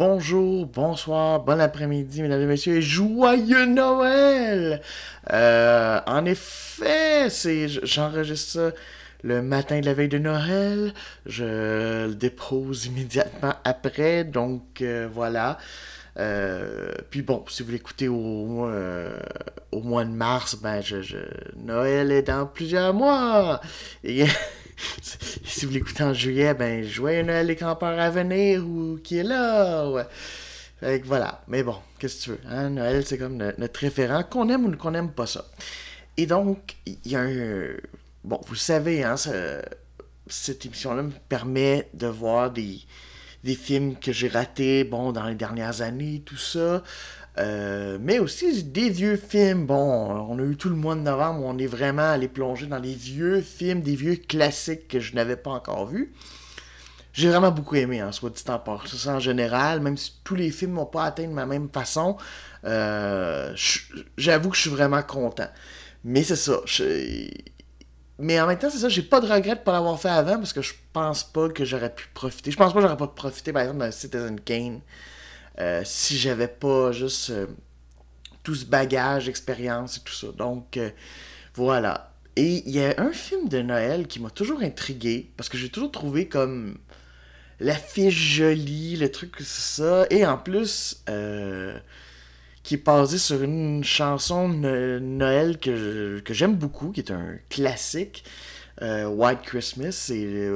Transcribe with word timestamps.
Bonjour, 0.00 0.64
bonsoir, 0.64 1.40
bon 1.40 1.60
après-midi, 1.60 2.22
mesdames 2.22 2.40
et 2.40 2.46
messieurs, 2.46 2.76
et 2.76 2.80
joyeux 2.80 3.66
Noël! 3.66 4.80
Euh, 5.30 6.00
en 6.06 6.24
effet, 6.24 7.28
c'est, 7.28 7.68
j'enregistre 7.68 8.50
ça 8.50 8.70
le 9.22 9.42
matin 9.42 9.78
de 9.78 9.84
la 9.84 9.92
veille 9.92 10.08
de 10.08 10.16
Noël. 10.16 10.94
Je 11.26 12.06
le 12.06 12.14
dépose 12.14 12.86
immédiatement 12.86 13.52
après, 13.62 14.24
donc 14.24 14.80
euh, 14.80 15.06
voilà. 15.12 15.58
Euh, 16.18 16.94
puis 17.10 17.20
bon, 17.20 17.44
si 17.48 17.62
vous 17.62 17.70
l'écoutez 17.70 18.08
au, 18.08 18.70
au 19.70 19.80
mois 19.82 20.06
de 20.06 20.12
mars, 20.12 20.56
ben 20.62 20.80
je, 20.80 21.18
Noël 21.58 22.10
est 22.10 22.22
dans 22.22 22.46
plusieurs 22.46 22.94
mois. 22.94 23.60
si 25.44 25.66
vous 25.66 25.72
l'écoutez 25.72 26.02
en 26.02 26.14
juillet, 26.14 26.54
ben 26.54 26.84
joyeux 26.84 27.22
Noël 27.22 27.46
les 27.46 27.56
campeurs 27.56 27.98
à 27.98 28.10
venir 28.10 28.66
ou 28.66 28.98
qui 29.02 29.18
est 29.18 29.22
là. 29.22 29.88
Ouais. 29.88 30.06
Fait 30.80 31.00
que 31.00 31.06
voilà. 31.06 31.42
Mais 31.48 31.62
bon, 31.62 31.76
qu'est-ce 31.98 32.18
que 32.18 32.22
tu 32.22 32.30
veux? 32.30 32.40
Hein? 32.48 32.70
Noël, 32.70 33.04
c'est 33.04 33.18
comme 33.18 33.36
notre 33.36 33.80
référent, 33.80 34.22
qu'on 34.22 34.48
aime 34.48 34.66
ou 34.66 34.76
qu'on 34.76 34.90
n'aime 34.92 35.10
pas 35.10 35.26
ça. 35.26 35.44
Et 36.16 36.26
donc, 36.26 36.76
il 36.86 36.98
y 37.04 37.16
a 37.16 37.20
un. 37.20 37.68
Bon, 38.24 38.40
vous 38.46 38.54
savez, 38.54 39.04
hein, 39.04 39.14
cette 40.26 40.66
émission-là 40.66 41.02
me 41.02 41.12
permet 41.28 41.88
de 41.94 42.06
voir 42.06 42.50
des, 42.50 42.80
des 43.44 43.54
films 43.54 43.96
que 43.96 44.12
j'ai 44.12 44.28
ratés, 44.28 44.84
bon, 44.84 45.12
dans 45.12 45.26
les 45.26 45.34
dernières 45.34 45.80
années, 45.80 46.22
tout 46.24 46.36
ça. 46.36 46.82
Euh, 47.38 47.98
mais 48.00 48.18
aussi 48.18 48.64
des 48.64 48.90
vieux 48.90 49.16
films. 49.16 49.66
Bon, 49.66 49.76
on 49.76 50.38
a 50.38 50.42
eu 50.42 50.56
tout 50.56 50.68
le 50.68 50.74
mois 50.74 50.94
de 50.94 51.00
novembre 51.00 51.40
où 51.40 51.48
on 51.48 51.58
est 51.58 51.66
vraiment 51.66 52.10
allé 52.10 52.28
plonger 52.28 52.66
dans 52.66 52.78
les 52.78 52.94
vieux 52.94 53.40
films, 53.40 53.80
des 53.80 53.96
vieux 53.96 54.16
classiques 54.16 54.88
que 54.88 55.00
je 55.00 55.14
n'avais 55.14 55.36
pas 55.36 55.50
encore 55.50 55.86
vus. 55.86 56.12
J'ai 57.12 57.28
vraiment 57.28 57.50
beaucoup 57.50 57.74
aimé, 57.74 58.02
en 58.02 58.08
hein, 58.08 58.12
soit 58.12 58.30
dit 58.30 58.42
en 58.48 58.86
ça 58.86 59.14
en 59.14 59.20
général, 59.20 59.80
même 59.80 59.96
si 59.96 60.20
tous 60.22 60.36
les 60.36 60.50
films 60.50 60.74
n'ont 60.74 60.86
pas 60.86 61.04
atteint 61.04 61.26
de 61.26 61.32
ma 61.32 61.44
même 61.44 61.68
façon. 61.68 62.16
Euh, 62.64 63.52
j'avoue 64.16 64.50
que 64.50 64.56
je 64.56 64.62
suis 64.62 64.70
vraiment 64.70 65.02
content. 65.02 65.48
Mais 66.04 66.22
c'est 66.22 66.36
ça. 66.36 66.60
Mais 68.18 68.40
en 68.40 68.46
même 68.46 68.58
temps, 68.58 68.70
c'est 68.70 68.78
ça, 68.78 68.88
j'ai 68.88 69.02
pas 69.02 69.20
de 69.20 69.26
regret 69.26 69.56
de 69.56 69.60
pas 69.60 69.72
l'avoir 69.72 69.98
fait 69.98 70.08
avant 70.08 70.36
parce 70.36 70.52
que 70.52 70.62
je 70.62 70.74
pense 70.92 71.24
pas 71.24 71.48
que 71.48 71.64
j'aurais 71.64 71.92
pu 71.92 72.06
profiter. 72.14 72.50
Je 72.50 72.56
pense 72.56 72.72
pas 72.72 72.78
que 72.78 72.82
j'aurais 72.82 72.96
pas 72.96 73.08
profité, 73.08 73.52
par 73.52 73.62
exemple, 73.62 73.80
d'un 73.80 73.90
Citizen 73.90 74.38
Kane 74.40 74.80
euh, 75.58 75.82
si 75.84 76.18
j'avais 76.18 76.48
pas 76.48 76.92
juste 76.92 77.30
euh, 77.30 77.46
tout 78.42 78.54
ce 78.54 78.64
bagage, 78.64 79.28
expérience 79.28 79.98
et 79.98 80.00
tout 80.00 80.12
ça. 80.12 80.28
Donc, 80.36 80.76
euh, 80.76 80.90
voilà. 81.54 82.14
Et 82.36 82.62
il 82.66 82.70
y 82.70 82.82
a 82.82 82.94
un 82.98 83.12
film 83.12 83.48
de 83.48 83.60
Noël 83.60 84.06
qui 84.06 84.20
m'a 84.20 84.30
toujours 84.30 84.62
intrigué, 84.62 85.30
parce 85.36 85.48
que 85.48 85.58
j'ai 85.58 85.68
toujours 85.68 85.90
trouvé 85.90 86.28
comme 86.28 86.78
l'affiche 87.58 88.14
jolie, 88.14 88.96
le 88.96 89.10
truc, 89.10 89.34
c'est 89.38 89.44
ça. 89.44 90.06
Et 90.10 90.24
en 90.24 90.38
plus, 90.38 91.02
qui 92.62 92.74
est 92.74 92.84
basé 92.84 93.18
sur 93.18 93.42
une 93.42 93.82
chanson 93.84 94.48
de 94.48 94.98
Noël 95.02 95.58
que, 95.58 96.20
que 96.20 96.32
j'aime 96.32 96.54
beaucoup, 96.54 96.92
qui 96.92 97.00
est 97.00 97.10
un 97.10 97.36
classique. 97.48 98.24
White 98.80 99.42
Christmas, 99.42 99.92
c'est 99.92 100.48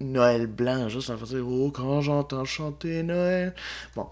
Noël 0.00 0.46
blanc, 0.46 0.88
juste 0.88 1.10
en 1.10 1.16
faisant 1.16 1.38
Oh, 1.38 1.70
quand 1.70 2.00
j'entends 2.00 2.44
chanter 2.44 3.02
Noël. 3.02 3.54
Bon, 3.94 4.08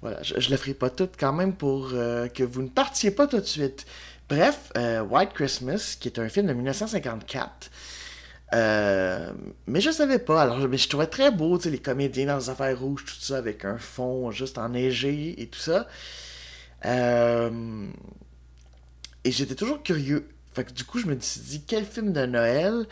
voilà, 0.00 0.22
je, 0.22 0.34
ne 0.34 0.50
le 0.50 0.56
ferai 0.56 0.74
pas 0.74 0.90
tout 0.90 1.08
quand 1.18 1.32
même 1.32 1.54
pour 1.54 1.90
euh, 1.92 2.28
que 2.28 2.44
vous 2.44 2.62
ne 2.62 2.68
partiez 2.68 3.10
pas 3.10 3.26
tout 3.26 3.40
de 3.40 3.44
suite. 3.46 3.84
Bref, 4.28 4.70
euh, 4.76 5.00
White 5.02 5.32
Christmas, 5.32 5.96
qui 5.98 6.08
est 6.08 6.18
un 6.20 6.28
film 6.28 6.46
de 6.46 6.52
1954. 6.52 7.70
Euh, 8.54 9.32
mais 9.66 9.80
je 9.80 9.90
savais 9.90 10.20
pas. 10.20 10.42
Alors, 10.42 10.58
mais 10.68 10.78
je 10.78 10.88
trouvais 10.88 11.08
très 11.08 11.30
beau, 11.32 11.58
tu 11.58 11.64
sais, 11.64 11.70
les 11.70 11.78
comédiens 11.80 12.26
dans 12.26 12.38
les 12.38 12.48
affaires 12.48 12.78
rouges, 12.78 13.04
tout 13.04 13.20
ça, 13.20 13.38
avec 13.38 13.64
un 13.64 13.78
fond 13.78 14.30
juste 14.30 14.58
enneigé 14.58 15.40
et 15.42 15.48
tout 15.48 15.58
ça. 15.58 15.88
et 16.84 17.50
j'étais 19.26 19.54
toujours 19.56 19.82
curieux. 19.82 20.28
Fait 20.58 20.64
que 20.64 20.72
du 20.72 20.82
coup, 20.82 20.98
je 20.98 21.06
me 21.06 21.16
suis 21.20 21.40
dit, 21.40 21.62
quel 21.64 21.84
film 21.84 22.12
de 22.12 22.26
Noël? 22.26 22.84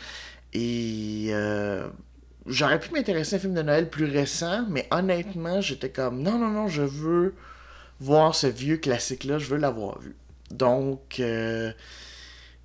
Et 0.53 1.31
euh, 1.31 1.89
j'aurais 2.47 2.79
pu 2.79 2.93
m'intéresser 2.93 3.35
à 3.35 3.39
un 3.39 3.41
film 3.41 3.55
de 3.55 3.63
Noël 3.63 3.91
plus 3.91 4.05
récent, 4.05 4.65
mais 4.71 4.87
honnêtement, 4.93 5.61
j'étais 5.61 5.91
comme 5.91 6.23
non, 6.23 6.39
non, 6.39 6.49
non, 6.49 6.69
je 6.69 6.83
veux 6.83 7.35
voir 7.99 8.37
ce 8.37 8.47
vieux 8.47 8.77
classique-là, 8.77 9.39
je 9.39 9.47
veux 9.47 9.57
l'avoir 9.57 9.99
vu. 9.99 10.15
Donc, 10.53 11.19
euh, 11.19 11.73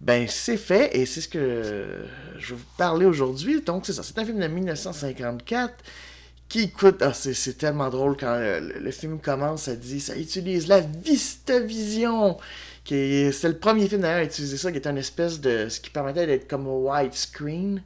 ben, 0.02 0.28
c'est 0.30 0.58
fait 0.58 0.96
et 0.96 1.08
c'est 1.08 1.22
ce 1.22 1.30
que 1.30 2.06
je 2.38 2.54
vais 2.54 2.60
vous 2.60 2.78
parler 2.78 3.08
aujourd'hui. 3.08 3.60
Donc, 3.62 3.88
c'est 3.88 3.94
ça, 3.94 4.04
c'est 4.04 4.20
un 4.20 4.26
film 4.26 4.40
de 4.40 4.46
1954 4.46 5.84
qui 6.48 6.60
écoute, 6.66 7.02
ah, 7.02 7.14
c'est 7.14 7.58
tellement 7.58 7.90
drôle 7.90 8.16
quand 8.18 8.38
le, 8.40 8.92
film 8.92 9.20
commence, 9.20 9.64
ça 9.64 9.76
dit, 9.76 10.00
ça 10.00 10.16
utilise 10.16 10.68
la 10.68 10.82
VistaVision 10.82 12.38
c'est 12.86 13.48
le 13.48 13.58
premier 13.58 13.88
film 13.88 14.02
d'ailleurs 14.02 14.20
à 14.20 14.24
utiliser 14.24 14.58
ça, 14.58 14.72
qui 14.72 14.78
est 14.78 14.88
une 14.88 14.98
espèce 14.98 15.40
de. 15.40 15.70
ce 15.70 15.80
qui 15.80 15.90
permettait 15.90 16.26
d'être 16.26 16.48
comme 16.48 16.68
widescreen, 16.68 17.84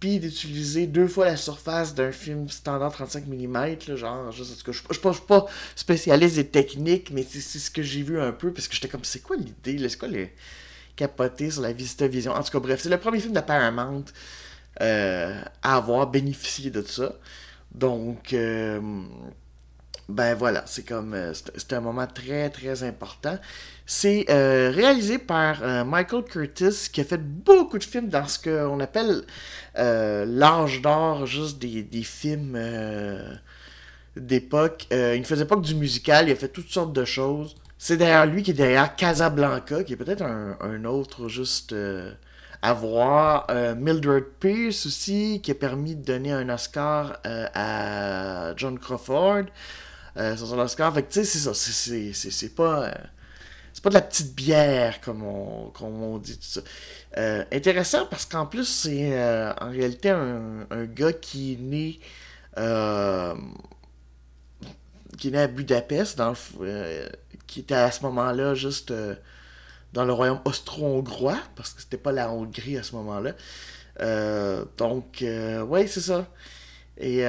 puis 0.00 0.18
d'utiliser 0.18 0.86
deux 0.86 1.08
fois 1.08 1.26
la 1.26 1.36
surface 1.36 1.94
d'un 1.94 2.12
film 2.12 2.48
standard 2.48 2.92
35 2.92 3.26
mm, 3.26 3.96
genre, 3.96 4.30
je, 4.32 4.44
je, 4.44 4.72
je, 4.72 4.82
suis 5.12 5.22
pas 5.26 5.46
spécialiste 5.74 6.36
des 6.36 6.46
techniques, 6.46 7.10
mais 7.10 7.24
c'est 7.28 7.40
ce 7.40 7.70
que 7.70 7.82
j'ai 7.82 8.02
vu 8.02 8.20
un 8.20 8.32
peu, 8.32 8.52
parce 8.52 8.68
que 8.68 8.74
j'étais 8.74 8.88
comme, 8.88 9.04
c'est 9.04 9.22
quoi 9.22 9.36
l'idée, 9.36 9.88
c'est 9.88 9.98
quoi 9.98 10.08
les 10.08 10.32
capoter 10.96 11.50
sur 11.50 11.62
la 11.62 11.72
Vista 11.72 12.06
Vision? 12.08 12.32
En 12.32 12.42
tout 12.42 12.50
cas, 12.50 12.60
bref, 12.60 12.80
c'est 12.82 12.88
le 12.88 12.98
premier 12.98 13.20
film 13.20 13.32
de 13.32 13.40
euh, 14.82 15.40
à 15.62 15.76
avoir 15.76 16.06
bénéficié 16.08 16.70
de 16.70 16.82
ça. 16.82 17.14
Donc, 17.74 18.32
euh, 18.32 18.80
ben 20.08 20.34
voilà, 20.36 20.62
c'est 20.66 20.86
comme, 20.86 21.14
euh, 21.14 21.32
c'est 21.34 21.72
un 21.72 21.80
moment 21.80 22.06
très, 22.06 22.48
très 22.50 22.84
important. 22.84 23.38
C'est 23.86 24.26
euh, 24.30 24.70
réalisé 24.72 25.18
par 25.18 25.62
euh, 25.62 25.84
Michael 25.84 26.22
Curtis, 26.22 26.88
qui 26.92 27.00
a 27.00 27.04
fait 27.04 27.20
beaucoup 27.20 27.76
de 27.76 27.84
films 27.84 28.08
dans 28.08 28.26
ce 28.28 28.38
qu'on 28.38 28.78
appelle 28.80 29.24
l'âge 29.74 30.80
d'or, 30.80 31.26
juste 31.26 31.58
des, 31.58 31.82
des 31.82 32.02
films 32.02 32.58
d'époque. 34.16 34.86
il 34.90 35.18
ne 35.18 35.24
faisait 35.24 35.44
pas 35.44 35.56
que 35.56 35.60
du 35.60 35.74
musical, 35.74 36.28
il 36.28 36.32
a 36.32 36.36
fait 36.36 36.48
toutes 36.48 36.70
sortes 36.70 36.92
de 36.92 37.04
choses. 37.04 37.56
C'est 37.78 37.96
derrière 37.98 38.26
lui 38.26 38.42
qui 38.42 38.52
est 38.52 38.54
derrière 38.54 38.96
Casablanca, 38.96 39.84
qui 39.84 39.92
est 39.92 39.96
peut-être 39.96 40.22
un, 40.22 40.84
autre 40.84 41.28
juste 41.28 41.74
à 42.62 42.72
voir. 42.72 43.46
Mildred 43.76 44.24
Pierce 44.40 44.86
aussi, 44.86 45.40
qui 45.42 45.50
a 45.50 45.54
permis 45.54 45.94
de 45.94 46.04
donner 46.04 46.32
un 46.32 46.48
Oscar 46.48 47.18
à 47.24 48.54
John 48.56 48.78
Crawford. 48.78 49.44
Sur 50.16 50.46
son 50.46 50.58
Oscar. 50.58 50.92
Fait 50.94 51.02
tu 51.02 51.24
sais, 51.24 51.24
c'est 51.24 51.38
ça. 51.38 51.54
C'est 51.54 52.54
pas 52.54 52.92
c'est 53.76 53.82
pas 53.82 53.90
de 53.90 53.94
la 53.96 54.00
petite 54.00 54.34
bière, 54.34 55.02
comme 55.02 55.22
on, 55.22 55.68
comme 55.68 56.02
on 56.02 56.16
dit 56.16 56.38
tout 56.38 56.46
ça. 56.46 56.62
Euh, 57.18 57.44
intéressant 57.52 58.06
parce 58.06 58.24
qu'en 58.24 58.46
plus, 58.46 58.64
c'est 58.64 59.12
euh, 59.12 59.52
en 59.60 59.68
réalité 59.68 60.08
un, 60.08 60.64
gars 60.86 61.12
qui 61.12 61.52
est 61.52 61.60
né. 61.60 62.00
Euh, 62.56 63.34
qui 65.18 65.28
est 65.28 65.32
né 65.32 65.40
à 65.40 65.46
Budapest, 65.46 66.16
dans 66.16 66.32
qui 67.46 67.60
était 67.60 67.74
à 67.74 67.90
ce 67.90 68.00
moment-là 68.04 68.54
juste 68.54 68.94
dans 69.92 70.06
le 70.06 70.12
royaume 70.14 70.40
austro-hongrois, 70.46 71.38
parce 71.54 71.74
que 71.74 71.82
c'était 71.82 71.98
pas 71.98 72.12
la 72.12 72.30
Hongrie 72.30 72.78
à 72.78 72.82
ce 72.82 72.94
moment-là. 72.94 73.32
donc, 74.78 75.22
ouais, 75.22 75.86
c'est 75.86 76.00
ça. 76.00 76.26
Et 76.96 77.26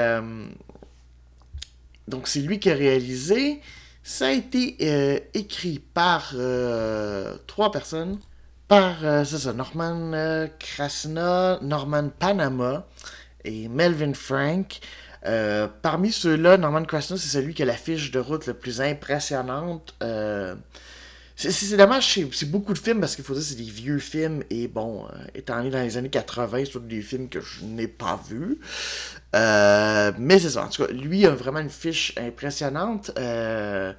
donc, 2.08 2.28
c'est 2.28 2.40
lui 2.40 2.60
qui 2.60 2.70
a 2.70 2.74
réalisé. 2.74 3.62
Ça 4.04 4.28
a 4.28 4.32
été 4.32 4.78
euh, 4.82 5.20
écrit 5.34 5.80
par 5.80 6.32
euh, 6.36 7.36
trois 7.46 7.72
personnes. 7.72 8.20
Par, 8.70 9.04
euh, 9.04 9.26
c'est 9.26 9.54
Norman 9.54 10.48
Krasna, 10.60 11.60
Norman 11.62 12.10
Panama 12.18 12.86
et 13.44 13.68
Melvin 13.68 14.14
Frank. 14.14 14.80
parmi 15.82 16.12
ceux-là, 16.12 16.58
Norman 16.58 16.86
Krasna, 16.86 17.18
c'est 17.18 17.28
celui 17.28 17.54
qui 17.54 17.64
a 17.64 17.66
la 17.66 17.74
fiche 17.74 18.12
de 18.12 18.20
route 18.20 18.46
la 18.48 18.54
plus 18.54 18.80
impressionnante. 18.80 19.96
C'est 21.38 21.78
dommage, 21.78 22.20
c'est 22.32 22.50
beaucoup 22.50 22.74
de 22.74 22.80
films 22.80 23.00
parce 23.00 23.16
qu'il 23.16 23.24
faut 23.24 23.36
dire 23.36 23.44
c'est 23.44 23.56
des 23.56 23.64
vieux 23.64 24.00
films 24.00 24.44
et 24.50 24.68
bon, 24.68 25.08
étant 25.36 25.62
né 25.62 25.70
dans 25.70 25.84
les 25.84 25.96
années 25.96 26.10
80, 26.10 26.64
c'est 26.66 26.88
des 26.88 27.02
films 27.04 27.30
que 27.30 27.40
je 27.42 27.64
n'ai 27.64 27.88
pas 27.88 28.20
vus. 28.28 28.58
Euh, 29.36 30.12
mais 30.18 30.40
c'est 30.40 30.50
ça, 30.52 30.66
en 30.66 30.70
tout 30.70 30.84
cas, 30.84 30.92
lui 30.92 31.28
a 31.28 31.36
vraiment 31.36 31.60
une 31.60 31.70
fiche 31.70 32.16
impressionnante. 32.18 33.12
Euh, 33.20 33.94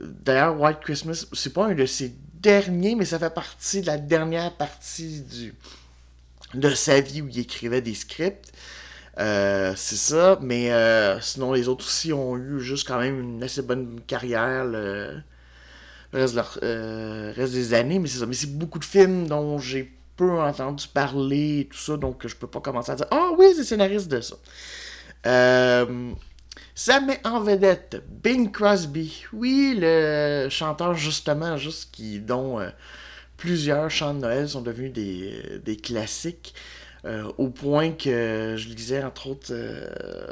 d'ailleurs, 0.00 0.60
White 0.60 0.80
Christmas, 0.80 1.26
c'est 1.32 1.52
pas 1.52 1.66
un 1.66 1.74
de 1.74 1.86
ses 1.86 2.12
derniers, 2.42 2.96
mais 2.96 3.04
ça 3.04 3.20
fait 3.20 3.32
partie 3.32 3.82
de 3.82 3.86
la 3.86 3.98
dernière 3.98 4.52
partie 4.56 5.20
du, 5.20 5.54
de 6.54 6.70
sa 6.70 7.00
vie 7.00 7.22
où 7.22 7.28
il 7.28 7.38
écrivait 7.38 7.80
des 7.80 7.94
scripts. 7.94 8.52
Euh, 9.18 9.72
c'est 9.76 9.96
ça, 9.96 10.36
mais 10.42 10.72
sinon 11.20 11.52
les 11.52 11.68
autres 11.68 11.86
aussi 11.86 12.12
ont 12.12 12.36
eu 12.36 12.58
juste 12.58 12.88
quand 12.88 12.98
même 12.98 13.20
une 13.20 13.42
assez 13.44 13.62
bonne 13.62 14.00
carrière 14.04 14.64
reste, 16.12 16.36
reste 16.36 17.52
des 17.52 17.74
années, 17.74 17.98
mais 17.98 18.08
c'est 18.08 18.18
ça. 18.18 18.26
Mais 18.26 18.34
c'est 18.34 18.56
beaucoup 18.58 18.78
de 18.78 18.84
films 18.84 19.26
dont 19.26 19.58
j'ai 19.58 19.96
peu 20.16 20.40
entendu 20.40 20.88
parler, 20.88 21.68
tout 21.70 21.78
ça, 21.78 21.96
donc 21.96 22.26
je 22.26 22.34
peux 22.34 22.46
pas 22.46 22.60
commencer 22.60 22.92
à 22.92 22.96
dire 22.96 23.06
Ah 23.10 23.30
oui, 23.38 23.46
c'est 23.54 23.64
scénariste 23.64 24.08
de 24.08 24.20
ça. 24.20 24.36
Euh, 25.26 26.12
ça 26.74 27.00
met 27.00 27.20
en 27.26 27.40
vedette 27.40 28.02
Bing 28.08 28.50
Crosby. 28.50 29.24
Oui, 29.32 29.76
le 29.78 30.48
chanteur, 30.50 30.94
justement, 30.94 31.56
juste 31.56 31.90
qui, 31.92 32.20
dont 32.20 32.60
euh, 32.60 32.70
plusieurs 33.36 33.90
chants 33.90 34.14
de 34.14 34.20
Noël 34.20 34.48
sont 34.48 34.62
devenus 34.62 34.92
des, 34.92 35.60
des 35.64 35.76
classiques. 35.76 36.54
Euh, 37.06 37.30
au 37.38 37.50
point 37.50 37.92
que 37.92 38.56
je 38.56 38.68
lisais 38.68 39.04
entre 39.04 39.28
autres, 39.28 39.52
euh, 39.52 39.86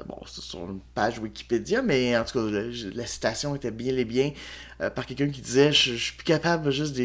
bon, 0.06 0.16
sur 0.26 0.58
une 0.58 0.80
page 0.94 1.20
Wikipédia, 1.20 1.82
mais 1.82 2.16
en 2.16 2.24
tout 2.24 2.50
cas, 2.50 2.60
la, 2.94 3.06
citation 3.06 3.54
était 3.54 3.70
bien 3.70 3.96
et 3.96 4.04
bien 4.04 4.32
euh, 4.80 4.90
par 4.90 5.06
quelqu'un 5.06 5.28
qui 5.28 5.40
disait 5.40 5.70
je, 5.70 5.94
suis 5.94 6.14
plus 6.14 6.24
capable 6.24 6.72
juste 6.72 6.96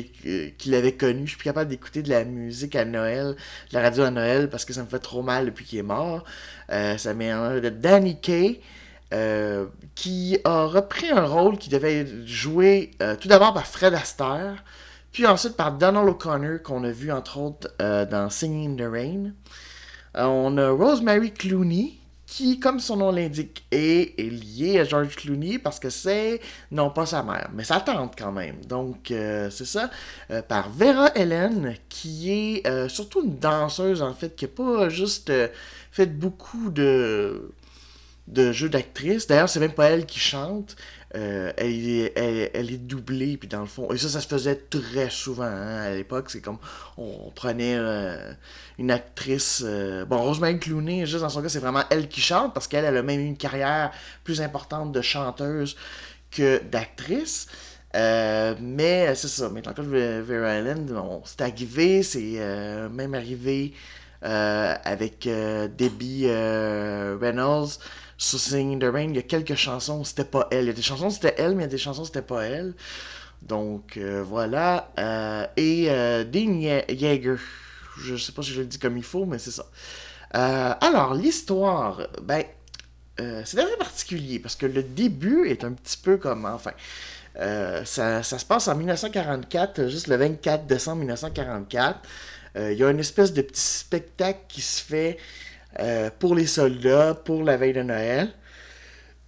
qu'il 0.57 0.73
avait 0.73 0.93
connu, 0.93 1.25
je 1.25 1.31
suis 1.31 1.37
plus 1.37 1.43
capable 1.43 1.69
d'écouter 1.69 2.01
de 2.01 2.09
la 2.09 2.23
musique 2.23 2.75
à 2.75 2.83
Noël, 2.83 3.35
de 3.69 3.75
la 3.75 3.81
radio 3.81 4.05
à 4.05 4.11
Noël 4.11 4.49
parce 4.49 4.65
que 4.65 4.73
ça 4.73 4.81
me 4.81 4.87
fait 4.87 4.97
trop 4.97 5.21
mal 5.21 5.45
depuis 5.45 5.65
qu'il 5.65 5.77
est 5.77 5.83
mort. 5.83 6.23
ça 6.69 7.13
met 7.13 7.31
en 7.31 7.59
de 7.59 7.69
Danny 7.69 8.19
Kay. 8.19 8.61
qui 9.93 10.39
a 10.45 10.65
repris 10.65 11.11
un 11.11 11.25
rôle 11.25 11.59
qui 11.59 11.69
devait 11.69 12.07
jouer 12.25 12.91
tout 13.21 13.27
d'abord 13.27 13.53
par 13.53 13.67
Fred 13.67 13.93
Astaire, 13.93 14.63
puis 15.11 15.25
ensuite 15.25 15.55
par 15.55 15.71
Donald 15.73 16.07
O'Connor, 16.07 16.61
qu'on 16.63 16.83
a 16.83 16.91
vu 16.91 17.11
entre 17.11 17.37
autres 17.39 17.69
euh, 17.81 18.05
dans 18.05 18.29
Singing 18.29 18.73
in 18.73 18.83
the 18.83 18.91
Rain. 18.91 19.31
Euh, 20.17 20.23
on 20.23 20.57
a 20.57 20.69
Rosemary 20.69 21.31
Clooney, 21.31 21.95
qui, 22.25 22.59
comme 22.59 22.79
son 22.79 22.97
nom 22.97 23.11
l'indique, 23.11 23.65
est, 23.71 24.19
liée 24.19 24.79
à 24.79 24.83
George 24.83 25.15
Clooney 25.15 25.57
parce 25.57 25.79
que 25.79 25.89
c'est 25.89 26.39
non 26.71 26.91
pas 26.91 27.07
sa 27.07 27.23
mère, 27.23 27.49
mais 27.53 27.63
sa 27.63 27.79
tante 27.79 28.13
quand 28.15 28.31
même. 28.31 28.63
Donc, 28.65 29.09
euh, 29.09 29.49
c'est 29.49 29.65
ça. 29.65 29.89
par 30.47 30.69
Vera 30.69 31.09
Ellen, 31.15 31.75
qui 31.89 32.31
est 32.31 32.87
surtout 32.87 33.23
une 33.23 33.37
danseuse, 33.39 34.03
en 34.03 34.13
fait, 34.13 34.35
qui 34.35 34.45
n'a 34.45 34.51
pas 34.51 34.89
juste 34.89 35.31
fait 35.91 36.05
beaucoup 36.05 36.69
de, 36.69 37.51
de 38.29 38.51
jeux 38.51 38.69
d'actrice. 38.69 39.27
D'ailleurs, 39.27 39.49
c'est 39.49 39.59
même 39.59 39.73
pas 39.73 39.89
elle 39.89 40.05
qui 40.05 40.19
chante. 40.19 40.75
Euh, 41.15 41.51
elle, 41.57 41.89
est, 41.89 42.13
elle, 42.53 42.71
est 42.71 42.77
doublée, 42.77 43.35
puis 43.37 43.47
dans 43.47 43.61
le 43.61 43.65
fond, 43.65 43.91
et 43.91 43.97
ça, 43.97 44.09
ça 44.09 44.21
se 44.21 44.27
faisait 44.27 44.55
très 44.55 45.09
souvent 45.09 45.43
hein, 45.43 45.81
à 45.81 45.95
l'époque. 45.95 46.29
C'est 46.29 46.41
comme 46.41 46.59
on 46.97 47.31
prenait 47.33 47.75
euh, 47.77 48.31
une 48.77 48.91
actrice. 48.91 49.63
Euh, 49.65 50.05
bon, 50.05 50.21
Rosemary 50.21 50.59
Clooney, 50.59 51.07
juste 51.07 51.21
dans 51.21 51.29
son 51.29 51.41
cas, 51.41 51.49
c'est 51.49 51.59
vraiment 51.59 51.83
elle 51.89 52.07
qui 52.09 52.21
chante 52.21 52.53
parce 52.53 52.67
qu'elle 52.67 52.85
elle 52.85 52.95
a 52.95 53.01
même 53.01 53.19
eu 53.19 53.25
une 53.25 53.37
carrière 53.37 53.91
plus 54.23 54.39
importante 54.41 54.91
de 54.91 55.01
chanteuse 55.01 55.75
que 56.29 56.61
d'actrice. 56.63 57.47
mais 57.93 59.15
c'est 59.15 59.29
ça, 59.29 59.49
mais 59.49 59.61
de 59.61 60.21
Vera 60.21 60.49
Ellen, 60.49 60.85
bon, 60.85 61.23
c'est 61.25 61.41
arrivé, 61.41 62.03
c'est 62.03 62.39
même 62.91 63.15
arrivé 63.15 63.73
avec 64.21 65.23
Debbie 65.23 66.27
Reynolds 66.27 67.79
sur 68.19 68.37
Singing 68.37 68.79
the 68.79 68.91
Rain, 68.93 69.09
il 69.09 69.15
y 69.15 69.19
a 69.19 69.23
quelques 69.23 69.55
chansons, 69.55 70.03
c'était 70.03 70.25
pas 70.25 70.49
elle. 70.51 70.65
Il 70.65 70.67
y 70.67 70.71
a 70.71 70.73
des 70.73 70.81
chansons, 70.81 71.09
c'était 71.09 71.35
elle, 71.37 71.55
mais 71.55 71.63
il 71.63 71.67
y 71.67 71.69
a 71.69 71.71
des 71.71 71.77
chansons, 71.77 72.03
c'était 72.03 72.21
pas 72.21 72.43
elle. 72.43 72.73
Donc, 73.41 73.95
euh, 73.95 74.21
voilà. 74.21 74.91
Euh, 74.99 75.47
et 75.55 75.85
euh, 75.89 76.25
Dean 76.25 76.59
Yeager. 76.59 77.37
Je 78.03 78.17
sais 78.17 78.33
pas 78.33 78.43
si 78.43 78.51
je 78.51 78.59
le 78.59 78.67
dis 78.67 78.77
comme 78.77 78.97
il 78.97 79.03
faut, 79.03 79.25
mais 79.25 79.39
c'est 79.39 79.51
ça. 79.51 79.65
alors, 80.31 81.13
l'histoire, 81.13 82.07
ben, 82.21 82.43
c'est 83.17 83.57
très 83.57 83.77
particulier 83.77 84.39
parce 84.39 84.55
que 84.55 84.65
le 84.65 84.83
début 84.83 85.47
est 85.47 85.63
un 85.63 85.71
petit 85.73 85.97
peu 85.97 86.17
comme, 86.17 86.45
enfin, 86.45 86.71
ça, 87.85 88.23
ça, 88.23 88.37
se 88.37 88.45
passe 88.45 88.67
en 88.67 88.75
1944, 88.75 89.87
juste 89.87 90.07
le 90.07 90.17
24 90.17 90.65
décembre 90.65 90.99
1944. 90.99 91.99
Il 92.55 92.73
y 92.73 92.83
a 92.83 92.89
une 92.89 92.99
espèce 92.99 93.33
de 93.33 93.41
petit 93.41 93.61
spectacle 93.61 94.39
qui 94.47 94.61
se 94.61 94.81
fait 94.81 95.17
euh, 95.79 96.09
pour 96.17 96.35
les 96.35 96.47
soldats, 96.47 97.13
pour 97.13 97.43
la 97.43 97.57
veille 97.57 97.73
de 97.73 97.83
Noël. 97.83 98.33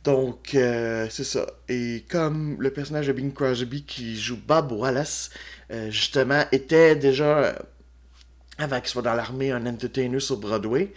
Donc, 0.04 0.56
euh, 0.56 1.08
c'est 1.10 1.24
ça. 1.24 1.46
Et 1.70 2.06
comme 2.10 2.58
le 2.60 2.72
personnage 2.72 3.08
de 3.08 3.14
Bing 3.14 3.34
Crosby 3.34 3.84
qui 3.84 4.20
joue 4.20 4.40
Bob 4.48 4.72
Wallace, 4.72 5.30
euh, 5.72 5.92
justement, 5.92 6.44
était 6.52 6.96
déjà, 6.96 7.56
avant 8.58 8.80
qu'il 8.80 8.90
soit 8.90 9.04
dans 9.04 9.14
l'armée, 9.14 9.52
un 9.52 9.66
entertainer 9.68 10.20
sur 10.20 10.38
Broadway. 10.38 10.92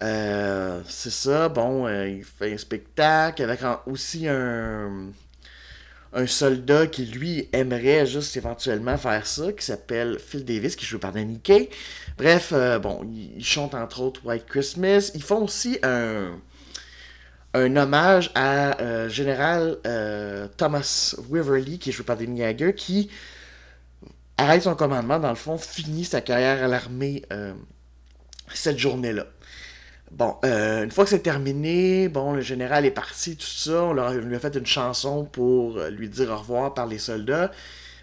c'est 0.00 1.10
ça, 1.10 1.48
bon, 1.48 1.88
il 1.88 2.24
fait 2.24 2.52
un 2.52 2.58
spectacle 2.58 3.42
avec 3.42 3.60
aussi 3.86 4.26
un, 4.26 5.12
un 6.12 6.26
soldat 6.26 6.86
qui, 6.86 7.06
lui, 7.06 7.48
aimerait 7.52 8.06
juste 8.06 8.36
éventuellement 8.36 8.98
faire 8.98 9.26
ça, 9.26 9.52
qui 9.52 9.64
s'appelle 9.64 10.18
Phil 10.18 10.44
Davis, 10.44 10.76
qui 10.76 10.84
joue 10.84 10.98
par 10.98 11.12
Danny 11.12 11.40
Kay. 11.40 11.70
Bref, 12.18 12.50
euh, 12.52 12.78
bon, 12.78 13.00
ils 13.10 13.44
chantent 13.44 13.74
entre 13.74 14.02
autres 14.02 14.20
White 14.24 14.46
Christmas. 14.46 15.10
Ils 15.14 15.22
font 15.22 15.44
aussi 15.44 15.78
un, 15.82 16.38
un 17.54 17.76
hommage 17.76 18.30
à 18.34 18.80
euh, 18.80 19.08
Général 19.08 19.78
euh, 19.86 20.48
Thomas 20.56 21.14
Wiverly, 21.30 21.78
qui 21.78 21.90
est 21.90 21.92
joué 21.92 22.04
par 22.04 22.18
Danny 22.18 22.40
Jagger, 22.40 22.74
qui 22.74 23.10
arrête 24.36 24.62
son 24.62 24.74
commandement, 24.74 25.18
dans 25.18 25.30
le 25.30 25.34
fond, 25.34 25.56
finit 25.56 26.04
sa 26.04 26.20
carrière 26.20 26.62
à 26.62 26.68
l'armée 26.68 27.22
cette 28.52 28.78
journée-là. 28.78 29.26
Bon, 30.12 30.36
une 30.42 30.90
fois 30.90 31.04
que 31.04 31.10
c'est 31.10 31.20
terminé, 31.20 32.08
bon, 32.08 32.32
le 32.32 32.42
général 32.42 32.84
est 32.84 32.90
parti, 32.90 33.36
tout 33.36 33.46
ça, 33.46 33.84
on, 33.84 33.92
leur, 33.92 34.12
lui 34.12 34.36
a 34.36 34.38
fait 34.38 34.54
une 34.56 34.66
chanson 34.66 35.24
pour 35.24 35.78
lui 35.90 36.08
dire 36.08 36.30
au 36.30 36.36
revoir 36.36 36.74
par 36.74 36.86
les 36.86 36.98
soldats. 36.98 37.50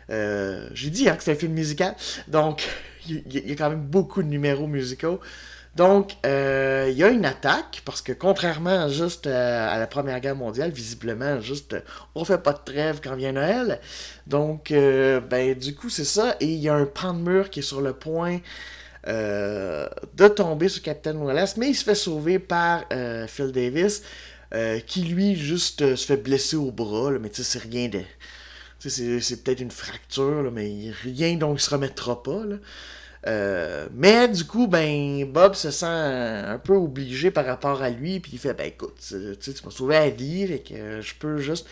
J'ai 0.09 0.89
dit 0.89 1.07
hein, 1.07 1.15
que 1.15 1.23
c'est 1.23 1.33
un 1.33 1.35
film 1.35 1.53
musical, 1.53 1.95
donc 2.27 2.67
il 3.07 3.49
y, 3.49 3.51
a 3.51 3.55
quand 3.55 3.69
même 3.69 3.85
beaucoup 3.85 4.23
de 4.23 4.27
numéros 4.27 4.67
musicaux. 4.67 5.19
Donc, 5.75 6.17
euh, 6.25 6.87
il 6.91 6.97
y 6.97 7.03
a 7.03 7.09
une 7.09 7.25
attaque, 7.25 7.81
parce 7.85 8.01
que 8.01 8.11
contrairement 8.11 8.89
juste 8.89 9.27
euh, 9.27 9.69
à 9.69 9.77
la 9.79 9.87
Première 9.87 10.19
Guerre 10.19 10.35
mondiale, 10.35 10.71
visiblement, 10.71 11.39
juste, 11.39 11.75
on 12.15 12.25
fait 12.25 12.39
pas 12.39 12.53
de 12.53 12.59
trêve 12.65 12.99
quand 13.03 13.15
vient 13.15 13.31
Noël. 13.31 13.79
Donc, 14.27 14.71
euh, 14.71 15.21
ben, 15.21 15.57
du 15.57 15.75
coup, 15.75 15.89
c'est 15.89 16.05
ça. 16.05 16.35
Et 16.39 16.47
il 16.47 16.59
y 16.59 16.69
a 16.69 16.73
un 16.73 16.85
pan 16.85 17.13
de 17.13 17.19
mur 17.19 17.49
qui 17.49 17.59
est 17.59 17.63
sur 17.63 17.81
le 17.81 17.93
point 17.93 18.39
de 19.05 20.27
tomber 20.27 20.69
sur 20.69 20.81
Captain 20.81 21.15
Wallace, 21.15 21.57
mais 21.57 21.69
il 21.69 21.75
se 21.75 21.83
fait 21.83 21.95
sauver 21.95 22.39
par 22.39 22.85
Phil 23.27 23.51
Davis, 23.51 24.03
qui 24.85 25.01
lui, 25.03 25.35
juste, 25.35 25.95
se 25.95 26.05
fait 26.05 26.17
blesser 26.17 26.55
au 26.55 26.71
bras, 26.71 27.11
mais 27.19 27.29
tu 27.29 27.43
sais, 27.43 27.59
c'est 27.59 27.67
rien 27.67 27.87
de... 27.87 28.01
C'est 28.79 29.43
peut-être 29.43 29.59
une 29.59 29.71
fracture, 29.71 30.51
mais 30.53 30.91
rien 31.03 31.35
dont 31.35 31.53
il 31.53 31.59
se 31.59 31.69
remettra 31.69 32.23
pas. 32.23 32.43
Euh, 33.27 33.87
mais 33.93 34.29
du 34.29 34.45
coup, 34.45 34.67
ben, 34.67 35.25
Bob 35.25 35.53
se 35.53 35.71
sent 35.71 35.85
un 35.85 36.57
peu 36.57 36.75
obligé 36.75 37.31
par 37.31 37.45
rapport 37.45 37.81
à 37.81 37.89
lui, 37.89 38.21
puis 38.21 38.31
il 38.33 38.39
fait, 38.39 38.53
ben 38.53 38.67
écoute, 38.67 38.95
tu 38.99 39.15
m'as 39.65 39.71
sauvé 39.71 39.95
la 39.95 40.09
vie, 40.09 40.43
et 40.43 40.59
que 40.59 41.01
je 41.01 41.13
peux 41.15 41.39
juste... 41.39 41.67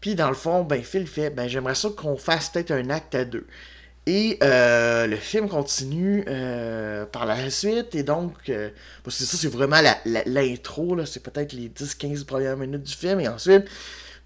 Puis 0.00 0.14
dans 0.14 0.28
le 0.28 0.34
fond, 0.34 0.64
ben 0.64 0.82
Phil 0.82 1.06
fait, 1.06 1.30
ben 1.30 1.48
j'aimerais 1.48 1.74
ça 1.74 1.88
qu'on 1.96 2.18
fasse 2.18 2.50
peut-être 2.50 2.72
un 2.72 2.90
acte 2.90 3.14
à 3.14 3.24
deux. 3.24 3.46
Et 4.06 4.38
euh, 4.42 5.06
le 5.06 5.16
film 5.16 5.48
continue 5.48 6.24
euh, 6.28 7.06
par 7.06 7.24
la 7.24 7.48
suite, 7.48 7.94
et 7.94 8.02
donc, 8.02 8.52
parce 9.02 9.18
que 9.18 9.24
ça 9.24 9.36
c'est 9.38 9.48
vraiment 9.48 9.80
l'intro, 10.26 11.04
c'est 11.06 11.22
peut-être 11.22 11.54
les 11.54 11.68
10-15 11.68 12.24
premières 12.26 12.56
minutes 12.56 12.82
du 12.82 12.92
film, 12.92 13.20
et 13.20 13.28
ensuite 13.28 13.66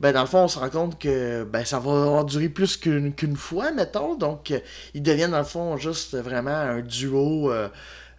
ben 0.00 0.12
dans 0.12 0.20
le 0.20 0.26
fond, 0.28 0.44
on 0.44 0.48
se 0.48 0.58
rend 0.58 0.70
compte 0.70 0.98
que 0.98 1.44
ben, 1.44 1.64
ça 1.64 1.80
va 1.80 2.22
durer 2.24 2.48
plus 2.48 2.76
qu'une 2.76 3.36
fois, 3.36 3.72
mettons. 3.72 4.14
Donc, 4.14 4.50
euh, 4.50 4.60
ils 4.94 5.02
deviennent 5.02 5.32
dans 5.32 5.38
le 5.38 5.44
fond 5.44 5.76
juste 5.76 6.16
vraiment 6.16 6.50
un 6.50 6.80
duo 6.80 7.50
euh, 7.50 7.68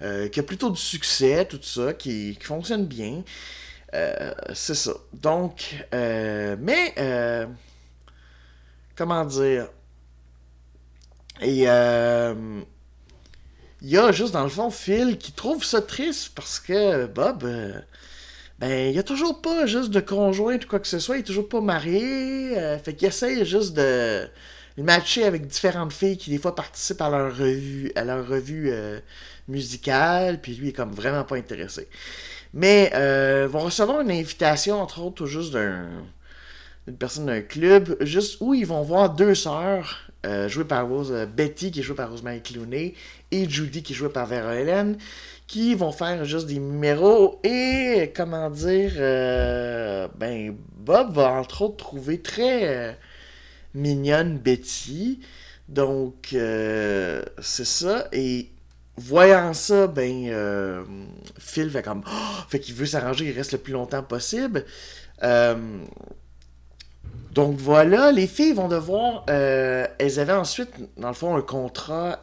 euh, 0.02 0.28
qui 0.28 0.40
a 0.40 0.44
plutôt 0.44 0.70
du 0.70 0.80
succès, 0.80 1.46
tout 1.46 1.60
ça, 1.62 1.94
qui, 1.94 2.38
fonctionne 2.42 2.86
bien. 2.86 3.24
c'est 4.54 4.76
ça. 4.76 4.92
Donc, 5.14 5.86
mais, 5.92 7.48
comment 8.96 9.24
dire, 9.24 9.70
et 11.42 11.64
il 13.82 13.90
y 13.90 13.98
a 13.98 14.12
juste 14.12 14.34
dans 14.34 14.44
le 14.44 14.50
fond 14.50 14.70
Phil 14.70 15.18
qui 15.18 15.32
trouve 15.32 15.64
ça 15.64 15.82
triste 15.82 16.32
parce 16.36 16.60
que 16.60 17.06
Bob 17.06 17.46
ben, 18.60 18.94
il 18.94 19.00
a 19.00 19.04
toujours 19.04 19.42
pas 19.42 19.66
juste 19.66 19.90
de 19.90 20.02
conjointe 20.02 20.66
ou 20.66 20.68
quoi 20.68 20.80
que 20.80 20.88
ce 20.88 21.00
soit, 21.00 21.16
il 21.16 21.20
est 21.22 21.24
toujours 21.24 21.48
pas 21.48 21.62
marié, 21.62 22.58
euh, 22.58 22.78
fait 22.78 22.94
qu'il 22.94 23.08
essaye 23.08 23.46
juste 23.46 23.74
de 23.74 24.28
matcher 24.78 25.24
avec 25.24 25.48
différentes 25.48 25.94
filles 25.94 26.18
qui 26.18 26.30
des 26.30 26.40
fois 26.40 26.56
participent 26.56 27.02
à 27.02 27.10
leur 27.10 27.38
revue, 27.38 27.92
à 27.96 28.04
leur 28.04 28.28
revue 28.28 28.70
euh, 28.70 29.00
musicale, 29.48 30.42
puis 30.42 30.56
lui 30.56 30.70
est 30.70 30.74
comme 30.74 30.92
vraiment 30.92 31.24
pas 31.24 31.38
intéressé. 31.38 31.88
Mais 32.54 32.92
euh, 32.96 33.48
vont 33.50 33.60
recevoir 33.60 34.02
une 34.02 34.12
invitation, 34.12 34.82
entre 34.82 35.02
autres, 35.02 35.26
juste 35.26 35.54
d'une 35.54 36.98
personne 36.98 37.28
d'un 37.28 37.42
club, 37.42 37.96
juste 38.02 38.38
où 38.42 38.54
ils 38.54 38.66
vont 38.66 38.82
voir 38.82 39.12
deux 39.12 39.36
sœurs, 39.36 40.09
jouées 40.48 40.66
par 40.66 40.88
Rose, 40.88 41.14
Betty 41.36 41.72
qui 41.72 41.80
est 41.80 41.84
jouée 41.84 41.96
par 41.96 42.12
Rosemary 42.12 42.42
Clooney, 42.42 42.94
et 43.32 43.50
Judy 43.50 43.84
qui 43.84 43.94
est 43.94 43.96
jouée 43.96 44.10
par 44.10 44.28
Vera 44.28 44.56
Helen, 44.56 44.98
qui 45.48 45.76
vont 45.76 45.92
faire 45.92 46.26
juste 46.26 46.48
des 46.48 46.60
numéros 46.60 47.40
et 47.44 48.12
comment 48.16 48.50
dire 48.50 48.94
euh, 48.98 50.08
ben 50.18 50.56
Bob 50.78 51.14
va 51.14 51.32
entre 51.32 51.64
autres 51.64 51.78
trouver 51.78 52.22
très 52.22 52.68
euh, 52.68 52.92
mignonne 53.74 54.38
Betty 54.38 55.22
donc 55.68 56.34
euh, 56.34 57.24
c'est 57.42 57.66
ça 57.66 58.08
et 58.12 58.52
voyant 59.00 59.54
ça, 59.54 59.88
ben, 59.88 60.28
euh, 60.28 60.84
Phil 61.40 61.72
fait 61.72 61.82
comme. 61.82 62.04
Oh! 62.06 62.42
fait 62.50 62.60
qu'il 62.60 62.76
veut 62.76 62.86
s'arranger, 62.86 63.26
il 63.26 63.32
reste 63.32 63.54
le 63.54 63.58
plus 63.58 63.74
longtemps 63.74 64.04
possible. 64.04 64.66
Euh, 65.24 65.56
donc 67.34 67.58
voilà, 67.58 68.12
les 68.12 68.28
filles 68.28 68.54
vont 68.54 68.68
devoir. 68.68 69.26
Euh, 69.30 69.86
elles 70.00 70.20
avaient 70.20 70.34
ensuite, 70.34 70.72
dans 70.98 71.10
le 71.10 71.14
fond, 71.14 71.36
un 71.36 71.42
contrat 71.42 72.20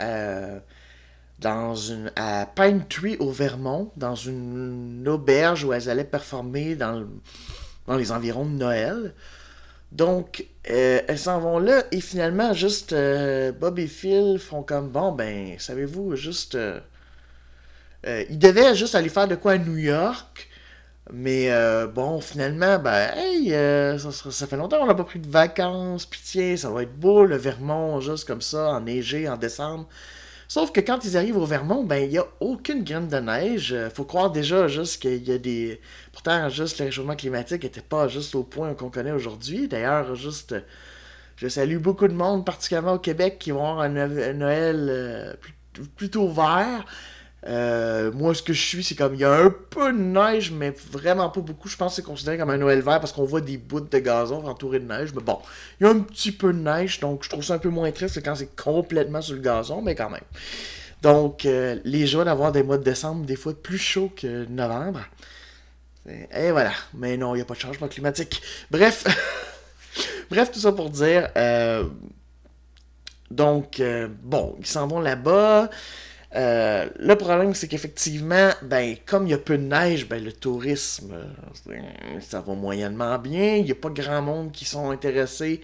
dans 1.39 1.75
une, 1.75 2.11
à 2.17 2.47
Pine 2.47 2.85
Tree 2.89 3.17
au 3.19 3.31
Vermont, 3.31 3.91
dans 3.97 4.15
une, 4.15 5.07
auberge 5.09 5.65
où 5.65 5.73
elles 5.73 5.91
allaient 5.91 6.05
performer 6.05 6.77
dans, 6.77 7.07
les 7.89 8.13
environs 8.13 8.47
de 8.47 8.51
Noël. 8.51 9.15
Donc, 9.93 10.47
euh, 10.71 11.01
elles 11.07 11.19
s'en 11.19 11.39
vont 11.39 11.59
là 11.59 11.85
et 11.93 12.01
finalement, 12.01 12.53
juste 12.53 12.93
euh, 12.93 13.53
Bob 13.53 13.79
et 13.79 13.87
Phil 13.87 14.39
font 14.39 14.63
comme 14.63 14.89
bon, 14.89 15.13
ben, 15.13 15.59
savez-vous, 15.59 16.17
juste. 16.17 16.55
Euh, 16.57 16.81
ils 18.05 18.39
devaient 18.39 18.75
juste 18.75 18.95
aller 18.95 19.09
faire 19.09 19.29
de 19.29 19.35
quoi 19.37 19.53
à 19.53 19.59
New 19.59 19.77
York. 19.77 20.49
Mais 21.13 21.51
bon, 21.95 22.21
finalement, 22.21 22.79
ben, 22.79 23.11
hey, 23.17 23.51
ça, 23.99 24.47
fait 24.47 24.57
longtemps 24.57 24.79
qu'on 24.79 24.87
n'a 24.87 24.95
pas 24.95 25.05
pris 25.05 25.21
de 25.21 25.29
vacances. 25.29 26.07
Pitié, 26.07 26.57
ça 26.57 26.71
va 26.71 26.83
être 26.83 26.99
beau, 26.99 27.25
le 27.25 27.37
Vermont, 27.37 28.01
juste 28.01 28.27
comme 28.27 28.43
ça, 28.43 28.71
enneigé 28.71 29.29
en 29.29 29.37
décembre. 29.37 29.87
Sauf 30.49 30.71
que 30.71 30.81
quand 30.81 31.05
ils 31.05 31.17
arrivent 31.17 31.39
au 31.39 31.45
Vermont, 31.45 31.83
ben 31.83 31.97
il 31.97 32.11
n'y 32.11 32.19
a 32.19 32.27
aucune 32.41 32.85
graine 32.85 33.09
de 33.09 33.17
neige. 33.17 33.73
Euh, 33.73 33.91
faut 33.91 34.05
croire 34.05 34.31
déjà 34.31 34.69
juste 34.69 35.03
qu'il 35.03 35.27
y 35.27 35.33
a 35.33 35.39
des. 35.39 35.81
Pourtant, 36.13 36.49
juste 36.49 36.79
le 36.79 36.87
réchauffement 36.87 37.17
climatique 37.17 37.65
n'était 37.65 37.81
pas 37.81 38.07
juste 38.09 38.35
au 38.35 38.45
point 38.45 38.75
qu'on 38.75 38.91
connaît 38.91 39.13
aujourd'hui. 39.13 39.69
D'ailleurs, 39.69 40.15
juste. 40.15 40.55
Je 41.37 41.49
salue 41.49 41.79
beaucoup 41.79 42.09
de 42.09 42.15
monde, 42.15 42.47
particulièrement 42.47 42.95
au 42.95 42.99
Québec, 42.99 43.39
qui 43.39 43.51
vont 43.51 43.67
avoir 43.69 43.81
un 43.81 44.33
Noël 44.33 44.87
euh, 44.89 45.35
plutôt 45.97 46.29
vert. 46.29 46.87
Euh, 47.47 48.11
moi, 48.13 48.35
ce 48.35 48.43
que 48.43 48.53
je 48.53 48.61
suis, 48.61 48.83
c'est 48.83 48.97
comme 48.97 49.15
il 49.15 49.21
y 49.21 49.25
a 49.25 49.33
un 49.33 49.51
peu 49.51 49.93
de 49.93 49.99
neige, 49.99 50.51
mais 50.51 50.75
vraiment 50.91 51.31
pas 51.31 51.41
beaucoup. 51.41 51.69
Je 51.69 51.77
pense 51.77 51.93
que 51.93 51.97
c'est 51.97 52.07
considéré 52.07 52.39
comme 52.39 52.51
un 52.51 52.57
Noël 52.57 52.81
vert 52.81 52.99
parce 52.99 53.13
qu'on 53.13 53.25
voit 53.25 53.41
des 53.41 53.57
bouts 53.57 53.81
de 53.81 53.99
gazon 53.99 54.45
entourés 54.47 54.81
de 54.81 54.87
neige. 54.87 55.11
Mais 55.15 55.23
bon, 55.23 55.39
il 55.81 55.85
y 55.85 55.87
a 55.87 55.91
un 55.93 56.01
petit 56.01 56.33
peu 56.33 56.53
de 56.53 56.59
neige, 56.59 56.99
donc 56.99 57.23
je 57.23 57.29
trouve 57.29 57.45
ça 57.45 57.55
un 57.55 57.59
peu 57.59 57.69
moins 57.69 57.91
triste 57.93 58.21
quand 58.25 58.35
c'est 58.35 58.55
complètement 58.57 59.23
sur 59.23 59.35
le 59.35 59.41
gazon, 59.41 59.81
mais 59.81 59.95
quand 59.95 60.11
même. 60.11 60.25
Donc, 61.03 61.47
euh, 61.47 61.79
les 61.85 62.07
joies 62.07 62.25
d'avoir 62.25 62.51
des 62.51 62.65
mois 62.65 62.79
de 62.79 62.83
décembre, 62.83 63.25
des 63.25 63.37
fois 63.37 63.55
plus 63.55 63.79
chauds 63.79 64.13
que 64.17 64.47
novembre. 64.47 65.01
Et 66.09 66.51
voilà. 66.51 66.73
Mais 66.95 67.17
non, 67.17 67.35
il 67.35 67.39
n'y 67.39 67.43
a 67.43 67.45
pas 67.45 67.55
de 67.55 67.61
changement 67.61 67.87
climatique. 67.87 68.43
Bref. 68.71 69.05
Bref, 70.31 70.51
tout 70.51 70.59
ça 70.59 70.73
pour 70.73 70.91
dire. 70.91 71.29
Euh, 71.37 71.85
donc, 73.31 73.83
bon, 74.23 74.57
ils 74.59 74.67
s'en 74.67 74.89
vont 74.89 75.01
là-bas. 75.01 75.71
Euh, 76.35 76.89
le 76.99 77.15
problème, 77.15 77.55
c'est 77.55 77.69
qu'effectivement, 77.69 78.51
ben, 78.63 78.97
comme 79.07 79.27
il 79.27 79.31
y 79.31 79.35
a 79.35 79.39
peu 79.39 79.57
de 79.57 79.63
neige, 79.63 80.09
ben, 80.09 80.23
le 80.23 80.33
tourisme, 80.33 81.15
euh, 81.71 82.21
ça 82.21 82.41
va 82.41 82.55
moyennement 82.55 83.19
bien. 83.19 83.57
Il 83.57 83.65
n'y 83.65 83.73
a 83.73 83.77
pas 83.77 83.91
grand 83.91 84.23
monde 84.23 84.53
qui 84.53 84.65
sont 84.65 84.91
intéressés. 84.91 85.61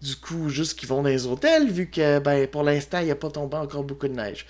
Du 0.00 0.16
coup, 0.16 0.48
juste 0.48 0.78
qu'ils 0.78 0.88
vont 0.88 1.02
dans 1.02 1.08
les 1.08 1.26
hôtels, 1.26 1.70
vu 1.70 1.88
que 1.88 2.18
ben, 2.18 2.46
pour 2.48 2.64
l'instant, 2.64 2.98
il 2.98 3.06
n'y 3.06 3.10
a 3.12 3.16
pas 3.16 3.30
tombé 3.30 3.56
encore 3.56 3.84
beaucoup 3.84 4.08
de 4.08 4.14
neige. 4.14 4.46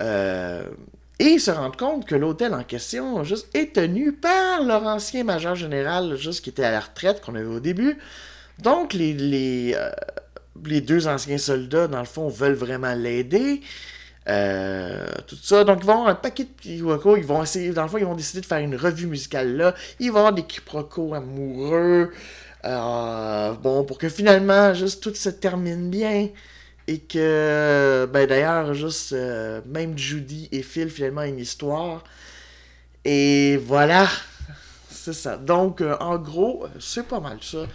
Euh, 0.00 0.64
et 1.18 1.24
ils 1.24 1.40
se 1.40 1.50
rendent 1.50 1.76
compte 1.76 2.06
que 2.06 2.14
l'hôtel 2.14 2.54
en 2.54 2.62
question 2.62 3.22
juste, 3.24 3.48
est 3.54 3.74
tenu 3.74 4.12
par 4.12 4.62
leur 4.62 4.84
ancien 4.84 5.24
major 5.24 5.54
général, 5.54 6.16
juste 6.16 6.42
qui 6.42 6.50
était 6.50 6.64
à 6.64 6.70
la 6.70 6.80
retraite, 6.80 7.20
qu'on 7.20 7.34
avait 7.34 7.44
au 7.44 7.60
début. 7.60 7.98
Donc, 8.60 8.94
les, 8.94 9.12
les, 9.12 9.76
les 10.64 10.80
deux 10.80 11.06
anciens 11.08 11.38
soldats, 11.38 11.88
dans 11.88 11.98
le 11.98 12.06
fond, 12.06 12.28
veulent 12.28 12.54
vraiment 12.54 12.94
l'aider. 12.94 13.60
Euh, 14.28 15.06
tout 15.26 15.36
ça. 15.42 15.64
Donc, 15.64 15.78
ils 15.80 15.86
vont 15.86 15.92
avoir 15.92 16.08
un 16.08 16.14
paquet 16.14 16.44
de 16.44 16.60
quiproquos. 16.60 17.16
Ils 17.16 17.24
vont 17.24 17.42
essayer, 17.42 17.70
dans 17.70 17.82
le 17.82 17.88
fond, 17.88 17.98
ils 17.98 18.04
vont 18.04 18.14
décider 18.14 18.40
de 18.40 18.46
faire 18.46 18.58
une 18.58 18.76
revue 18.76 19.06
musicale 19.06 19.56
là. 19.56 19.74
Il 20.00 20.12
va 20.12 20.18
y 20.18 20.18
avoir 20.18 20.32
des 20.32 20.44
quiproquos 20.44 21.14
amoureux. 21.14 22.12
Euh, 22.64 23.52
bon, 23.54 23.84
pour 23.84 23.98
que 23.98 24.08
finalement, 24.08 24.74
juste 24.74 25.02
tout 25.02 25.14
se 25.14 25.30
termine 25.30 25.90
bien. 25.90 26.28
Et 26.86 27.00
que, 27.00 28.08
ben 28.12 28.26
d'ailleurs, 28.26 28.72
juste, 28.74 29.12
euh, 29.12 29.60
même 29.66 29.96
Judy 29.96 30.48
et 30.52 30.62
Phil, 30.62 30.90
finalement, 30.90 31.22
une 31.22 31.38
histoire. 31.38 32.04
Et 33.04 33.56
voilà. 33.58 34.08
C'est 34.90 35.12
ça. 35.14 35.36
Donc, 35.38 35.82
en 36.00 36.18
gros, 36.18 36.66
c'est 36.80 37.06
pas 37.06 37.20
mal 37.20 37.38
ça. 37.40 37.66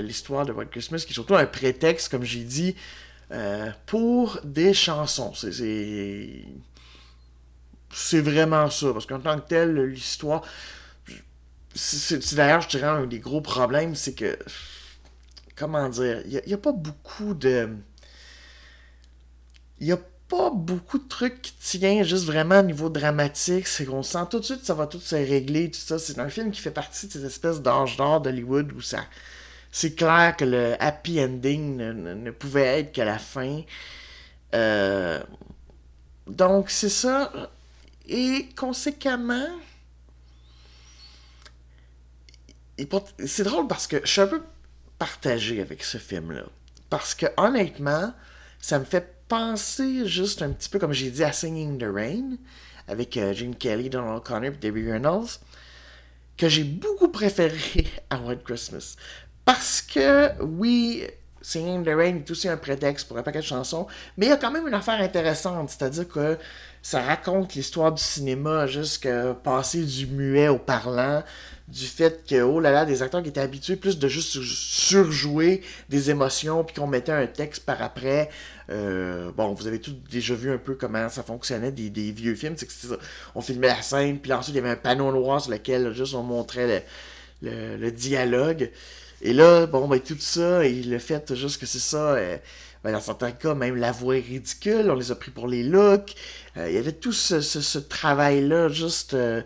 L'histoire 0.00 0.46
de 0.46 0.52
White 0.52 0.70
Christmas, 0.70 1.04
qui 1.04 1.10
est 1.10 1.14
surtout 1.14 1.34
un 1.34 1.44
prétexte, 1.44 2.08
comme 2.08 2.22
j'ai 2.22 2.44
dit, 2.44 2.76
euh, 3.32 3.70
pour 3.86 4.38
des 4.44 4.72
chansons. 4.72 5.32
C'est 5.34 6.44
vraiment 8.20 8.70
ça. 8.70 8.92
Parce 8.92 9.06
qu'en 9.06 9.20
tant 9.20 9.40
que 9.40 9.48
tel, 9.48 9.74
l'histoire. 9.84 10.42
C'est 11.74 12.34
d'ailleurs, 12.34 12.62
je 12.62 12.68
dirais, 12.68 12.86
un 12.86 13.06
des 13.06 13.18
gros 13.18 13.40
problèmes, 13.40 13.94
c'est 13.94 14.14
que. 14.14 14.38
Comment 15.56 15.88
dire 15.88 16.22
Il 16.26 16.42
n'y 16.46 16.54
a, 16.54 16.58
pas 16.58 16.72
beaucoup 16.72 17.34
de. 17.34 17.68
Il 19.80 19.86
n'y 19.86 19.92
a 19.92 19.98
pas 20.28 20.50
beaucoup 20.50 20.98
de 20.98 21.08
trucs 21.08 21.42
qui 21.42 21.52
tiennent 21.54 22.04
juste 22.04 22.24
vraiment 22.24 22.60
au 22.60 22.62
niveau 22.62 22.90
dramatique. 22.90 23.66
C'est 23.66 23.86
qu'on 23.86 24.02
sent 24.02 24.26
tout 24.30 24.38
de 24.38 24.44
suite 24.44 24.60
que 24.60 24.66
ça 24.66 24.74
va 24.74 24.86
tout 24.86 25.00
se 25.00 25.16
régler, 25.16 25.70
tout 25.70 25.80
ça. 25.80 25.98
C'est 25.98 26.18
un 26.18 26.28
film 26.28 26.50
qui 26.50 26.60
fait 26.60 26.70
partie 26.70 27.08
de 27.08 27.12
cette 27.12 27.24
espèce 27.24 27.60
d'âge 27.60 27.96
d'or 27.96 28.20
d'Hollywood 28.20 28.72
où 28.72 28.80
ça 28.80 29.04
c'est 29.76 29.94
clair 29.94 30.34
que 30.38 30.46
le 30.46 30.74
happy 30.82 31.22
ending 31.22 31.76
ne, 31.76 32.30
pouvait 32.30 32.80
être 32.80 32.94
que 32.94 33.02
la 33.02 33.18
fin. 33.18 33.60
Euh, 34.54 35.22
donc, 36.26 36.70
c'est 36.70 36.88
ça. 36.88 37.30
Et 38.08 38.48
conséquemment, 38.56 39.50
c'est 43.26 43.42
drôle 43.42 43.68
parce 43.68 43.86
que 43.86 44.00
je 44.02 44.10
suis 44.10 44.22
un 44.22 44.28
peu 44.28 44.42
partagé 44.98 45.60
avec 45.60 45.84
ce 45.84 45.98
film-là. 45.98 46.44
Parce 46.88 47.14
que 47.14 47.26
honnêtement, 47.36 48.14
ça 48.58 48.78
me 48.78 48.86
fait 48.86 49.14
penser 49.28 50.06
juste 50.06 50.40
un 50.40 50.52
petit 50.52 50.70
peu, 50.70 50.78
comme 50.78 50.94
j'ai 50.94 51.10
dit, 51.10 51.22
à 51.22 51.32
Singing 51.32 51.76
the 51.76 51.94
Rain, 51.94 52.38
avec 52.88 53.18
euh, 53.18 53.34
Gene 53.34 53.54
Kelly, 53.54 53.90
Donald 53.90 54.22
Connor 54.22 54.44
et 54.44 54.50
Debbie 54.52 54.90
Reynolds, 54.90 55.38
que 56.38 56.48
j'ai 56.48 56.64
beaucoup 56.64 57.08
préféré 57.08 57.86
à 58.10 58.18
White 58.20 58.42
Christmas. 58.42 58.96
Parce 59.46 59.80
que, 59.80 60.32
oui, 60.42 61.06
Singing 61.40 61.84
the 61.84 61.94
Rain 61.96 62.16
est 62.16 62.30
aussi 62.32 62.48
un 62.48 62.56
prétexte 62.56 63.06
pour 63.06 63.16
un 63.16 63.22
paquet 63.22 63.38
de 63.38 63.44
chansons, 63.44 63.86
mais 64.16 64.26
il 64.26 64.28
y 64.28 64.32
a 64.32 64.36
quand 64.36 64.50
même 64.50 64.66
une 64.66 64.74
affaire 64.74 65.00
intéressante, 65.00 65.70
c'est-à-dire 65.70 66.08
que 66.08 66.36
ça 66.82 67.00
raconte 67.00 67.54
l'histoire 67.54 67.92
du 67.92 68.02
cinéma, 68.02 68.66
jusqu'à 68.66 69.34
passer 69.34 69.84
du 69.84 70.08
muet 70.08 70.48
au 70.48 70.58
parlant, 70.58 71.22
du 71.68 71.86
fait 71.86 72.26
que, 72.28 72.42
oh 72.42 72.58
là 72.58 72.72
là, 72.72 72.84
des 72.84 73.02
acteurs 73.02 73.22
qui 73.22 73.28
étaient 73.28 73.40
habitués 73.40 73.76
plus 73.76 74.00
de 74.00 74.08
juste 74.08 74.42
surjouer 74.42 75.62
des 75.88 76.10
émotions, 76.10 76.64
puis 76.64 76.74
qu'on 76.74 76.88
mettait 76.88 77.12
un 77.12 77.28
texte 77.28 77.64
par 77.64 77.80
après. 77.80 78.28
Euh, 78.70 79.30
bon, 79.30 79.54
vous 79.54 79.68
avez 79.68 79.80
tous 79.80 79.94
déjà 80.10 80.34
vu 80.34 80.50
un 80.50 80.58
peu 80.58 80.74
comment 80.74 81.08
ça 81.08 81.22
fonctionnait 81.22 81.70
des, 81.70 82.10
vieux 82.10 82.34
films, 82.34 82.54
c'est 82.56 82.66
que 82.66 82.72
ça, 82.72 82.96
on 83.36 83.40
filmait 83.40 83.68
la 83.68 83.82
scène, 83.82 84.18
puis 84.18 84.32
ensuite 84.32 84.56
il 84.56 84.58
y 84.58 84.60
avait 84.60 84.70
un 84.70 84.76
panneau 84.76 85.12
noir 85.12 85.40
sur 85.40 85.52
lequel 85.52 85.92
juste 85.94 86.14
on 86.14 86.24
montrait 86.24 86.84
le 87.42 87.90
dialogue. 87.92 88.72
Et 89.22 89.32
là, 89.32 89.66
bon, 89.66 89.88
ben, 89.88 90.00
tout 90.00 90.18
ça, 90.18 90.64
et 90.64 90.82
le 90.82 90.98
fait 90.98 91.34
juste 91.34 91.60
que 91.60 91.66
c'est 91.66 91.78
ça, 91.78 92.14
euh, 92.14 92.36
ben, 92.84 92.92
dans 92.92 93.00
certains 93.00 93.32
cas, 93.32 93.54
même 93.54 93.76
la 93.76 93.92
voix 93.92 94.16
est 94.16 94.20
ridicule, 94.20 94.90
on 94.90 94.94
les 94.94 95.10
a 95.10 95.14
pris 95.14 95.30
pour 95.30 95.48
les 95.48 95.62
looks. 95.62 96.14
Euh, 96.56 96.68
il 96.68 96.74
y 96.74 96.78
avait 96.78 96.92
tout 96.92 97.12
ce, 97.12 97.78
travail-là, 97.78 98.68
juste. 98.68 99.14
Euh, 99.14 99.42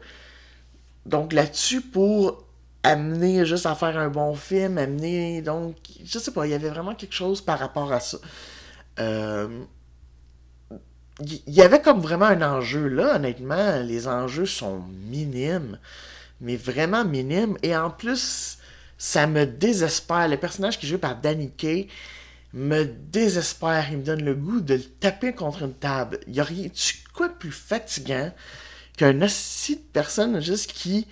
donc 1.07 1.33
là-dessus, 1.33 1.81
pour 1.81 2.45
amener 2.83 3.45
juste 3.47 3.67
à 3.67 3.75
faire 3.75 3.97
un 3.99 4.09
bon 4.09 4.35
film, 4.35 4.79
amener. 4.79 5.43
Donc, 5.43 5.77
je 6.05 6.19
sais 6.19 6.33
pas, 6.33 6.47
il 6.47 6.51
y 6.51 6.55
avait 6.55 6.71
vraiment 6.71 6.95
quelque 6.95 7.15
chose 7.15 7.41
par 7.41 7.59
rapport 7.59 7.93
à 7.93 8.01
ça. 8.01 8.19
Il 11.21 11.55
y 11.55 11.63
avait 11.63 11.81
comme 11.81 12.01
vraiment 12.01 12.27
un 12.27 12.43
enjeu 12.43 12.89
là, 12.89 13.17
honnêtement. 13.17 13.81
Les 13.81 14.09
enjeux 14.09 14.47
sont 14.47 14.83
minimes, 15.09 15.79
mais 16.41 16.57
vraiment 16.57 17.05
minimes. 17.05 17.57
Et 17.63 17.77
en 17.77 17.91
plus 17.91 18.59
ça 19.01 19.27
me 19.27 19.47
désespère. 19.47 20.29
Le 20.29 20.37
personnage 20.37 20.79
qui 20.79 20.85
est 20.85 20.91
joué 20.91 20.99
par 20.99 21.17
Danny 21.17 21.51
Kay 21.51 21.89
me 22.53 22.85
désespère. 22.85 23.87
Il 23.91 23.99
me 23.99 24.03
donne 24.05 24.23
le 24.23 24.35
goût 24.35 24.61
de 24.61 24.75
le 24.75 24.83
taper 24.83 25.33
contre 25.33 25.63
une 25.63 25.73
table. 25.73 26.21
Y 26.29 26.39
a 26.39 26.45
rien, 26.45 26.69
quoi 27.15 27.29
de 27.29 27.33
plus 27.33 27.51
fatigant 27.51 28.31
qu'un 28.99 29.23
assis 29.23 29.77
de 29.77 29.83
personne 29.95 30.43
juste 30.43 30.75
qui 30.75 31.07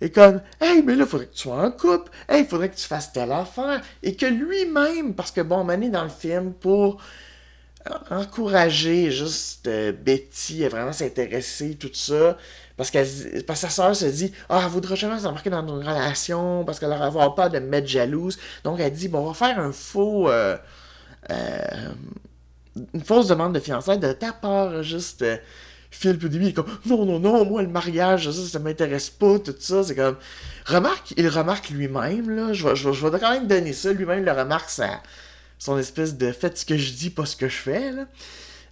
est 0.00 0.08
comme 0.08 0.40
Hey, 0.58 0.82
mais 0.82 0.94
là, 0.94 1.04
il 1.04 1.06
faudrait 1.06 1.26
que 1.26 1.34
tu 1.34 1.42
sois 1.42 1.62
en 1.62 1.70
couple. 1.70 2.10
Hey, 2.30 2.44
il 2.44 2.46
faudrait 2.46 2.70
que 2.70 2.76
tu 2.76 2.86
fasses 2.86 3.12
telle 3.12 3.30
affaire. 3.30 3.82
Et 4.02 4.16
que 4.16 4.24
lui-même, 4.24 5.14
parce 5.14 5.30
que 5.30 5.42
bon, 5.42 5.64
Mané 5.64 5.90
dans 5.90 6.04
le 6.04 6.08
film 6.08 6.54
pour 6.54 7.02
encourager 8.10 9.10
juste 9.10 9.68
euh, 9.68 9.92
Betty 9.92 10.64
à 10.64 10.70
vraiment 10.70 10.94
s'intéresser, 10.94 11.74
tout 11.74 11.92
ça. 11.92 12.38
Parce, 12.76 12.90
que 12.90 13.04
sa 13.54 13.70
soeur 13.70 13.94
se 13.94 14.06
dit 14.06 14.32
Ah, 14.48 14.62
elle 14.64 14.70
voudra 14.70 14.94
jamais 14.96 15.18
s'embarquer 15.18 15.50
dans 15.50 15.62
une 15.62 15.86
relation 15.86 16.64
parce 16.64 16.80
qu'elle 16.80 16.88
va 16.88 17.04
avoir 17.04 17.34
peur 17.34 17.50
de 17.50 17.58
me 17.60 17.66
mettre 17.66 17.86
jalouse. 17.86 18.38
Donc 18.64 18.80
elle 18.80 18.92
dit 18.92 19.08
Bon, 19.08 19.20
on 19.20 19.30
va 19.30 19.34
faire 19.34 19.58
un 19.58 19.72
faux. 19.72 20.28
Euh, 20.28 20.56
euh, 21.30 21.92
une 22.92 23.04
fausse 23.04 23.28
demande 23.28 23.54
de 23.54 23.60
fiançailles 23.60 24.00
de 24.00 24.12
ta 24.12 24.32
part, 24.32 24.82
juste. 24.82 25.24
Phil, 25.92 26.18
au 26.24 26.28
début, 26.28 26.46
il 26.46 26.48
est 26.48 26.52
comme 26.52 26.66
non, 26.86 27.04
non, 27.04 27.20
non, 27.20 27.44
moi, 27.44 27.62
le 27.62 27.68
mariage, 27.68 28.28
ça, 28.28 28.48
ça 28.48 28.58
m'intéresse 28.58 29.10
pas, 29.10 29.38
tout 29.38 29.54
ça. 29.60 29.84
C'est 29.84 29.94
comme. 29.94 30.16
Remarque, 30.66 31.14
il 31.16 31.28
remarque 31.28 31.70
lui-même, 31.70 32.28
là. 32.30 32.52
Je 32.52 32.66
vais, 32.66 32.74
je, 32.74 32.90
je 32.90 33.06
quand 33.06 33.30
même 33.30 33.46
donner 33.46 33.72
ça. 33.72 33.92
Lui-même, 33.92 34.24
le 34.24 34.32
remarque 34.32 34.70
sa, 34.70 35.00
son 35.60 35.78
espèce 35.78 36.16
de 36.16 36.32
faites 36.32 36.58
ce 36.58 36.66
que 36.66 36.76
je 36.76 36.92
dis, 36.92 37.10
pas 37.10 37.26
ce 37.26 37.36
que 37.36 37.48
je 37.48 37.56
fais, 37.56 37.92
là. 37.92 38.06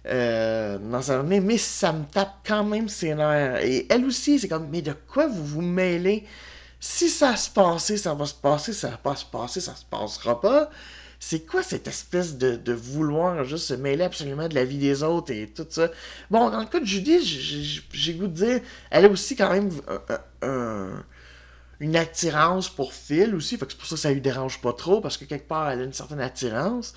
Euh, 0.05 0.77
dans 0.77 1.01
sa 1.01 1.23
mais 1.23 1.57
ça 1.57 1.93
me 1.93 2.03
tape 2.05 2.35
quand 2.45 2.63
même 2.63 2.89
ses 2.89 3.15
nerfs. 3.15 3.63
Et 3.63 3.87
elle 3.89 4.05
aussi, 4.05 4.39
c'est 4.39 4.47
comme, 4.47 4.67
mais 4.69 4.81
de 4.81 4.93
quoi 5.07 5.27
vous 5.27 5.45
vous 5.45 5.61
mêlez? 5.61 6.25
Si 6.79 7.09
ça 7.09 7.35
se 7.37 7.49
passait, 7.49 7.97
ça 7.97 8.13
va 8.13 8.25
se 8.25 8.33
passer, 8.33 8.73
ça 8.73 8.89
va 8.89 8.97
pas 8.97 9.15
se 9.15 9.25
passer, 9.25 9.61
ça 9.61 9.75
se 9.75 9.85
passera 9.85 10.41
pas 10.41 10.69
c'est 11.25 11.45
quoi 11.45 11.63
cette 11.63 11.87
espèce 11.87 12.37
de, 12.37 12.73
vouloir 12.73 13.45
juste 13.45 13.67
se 13.67 13.73
mêler 13.75 14.03
absolument 14.03 14.49
de 14.49 14.55
la 14.55 14.65
vie 14.65 14.77
des 14.77 15.03
autres 15.03 15.31
et 15.31 15.47
tout 15.47 15.65
ça? 15.69 15.89
Bon, 16.29 16.49
dans 16.49 16.59
le 16.59 16.65
cas 16.65 16.81
de 16.81 16.85
Judy, 16.85 17.81
j'ai 17.93 18.13
goût 18.15 18.27
de 18.27 18.33
dire, 18.33 18.61
elle 18.91 19.05
a 19.05 19.07
aussi 19.07 19.37
quand 19.37 19.49
même 19.49 19.71
une 21.79 21.95
attirance 21.95 22.67
pour 22.67 22.93
Phil 22.93 23.35
aussi, 23.35 23.57
que 23.57 23.65
c'est 23.69 23.77
pour 23.77 23.87
ça 23.87 23.95
que 23.95 24.01
ça 24.01 24.11
lui 24.11 24.19
dérange 24.19 24.59
pas 24.59 24.73
trop, 24.73 24.99
parce 24.99 25.15
que 25.15 25.23
quelque 25.23 25.47
part, 25.47 25.69
elle 25.69 25.79
a 25.79 25.83
une 25.85 25.93
certaine 25.93 26.19
attirance. 26.19 26.93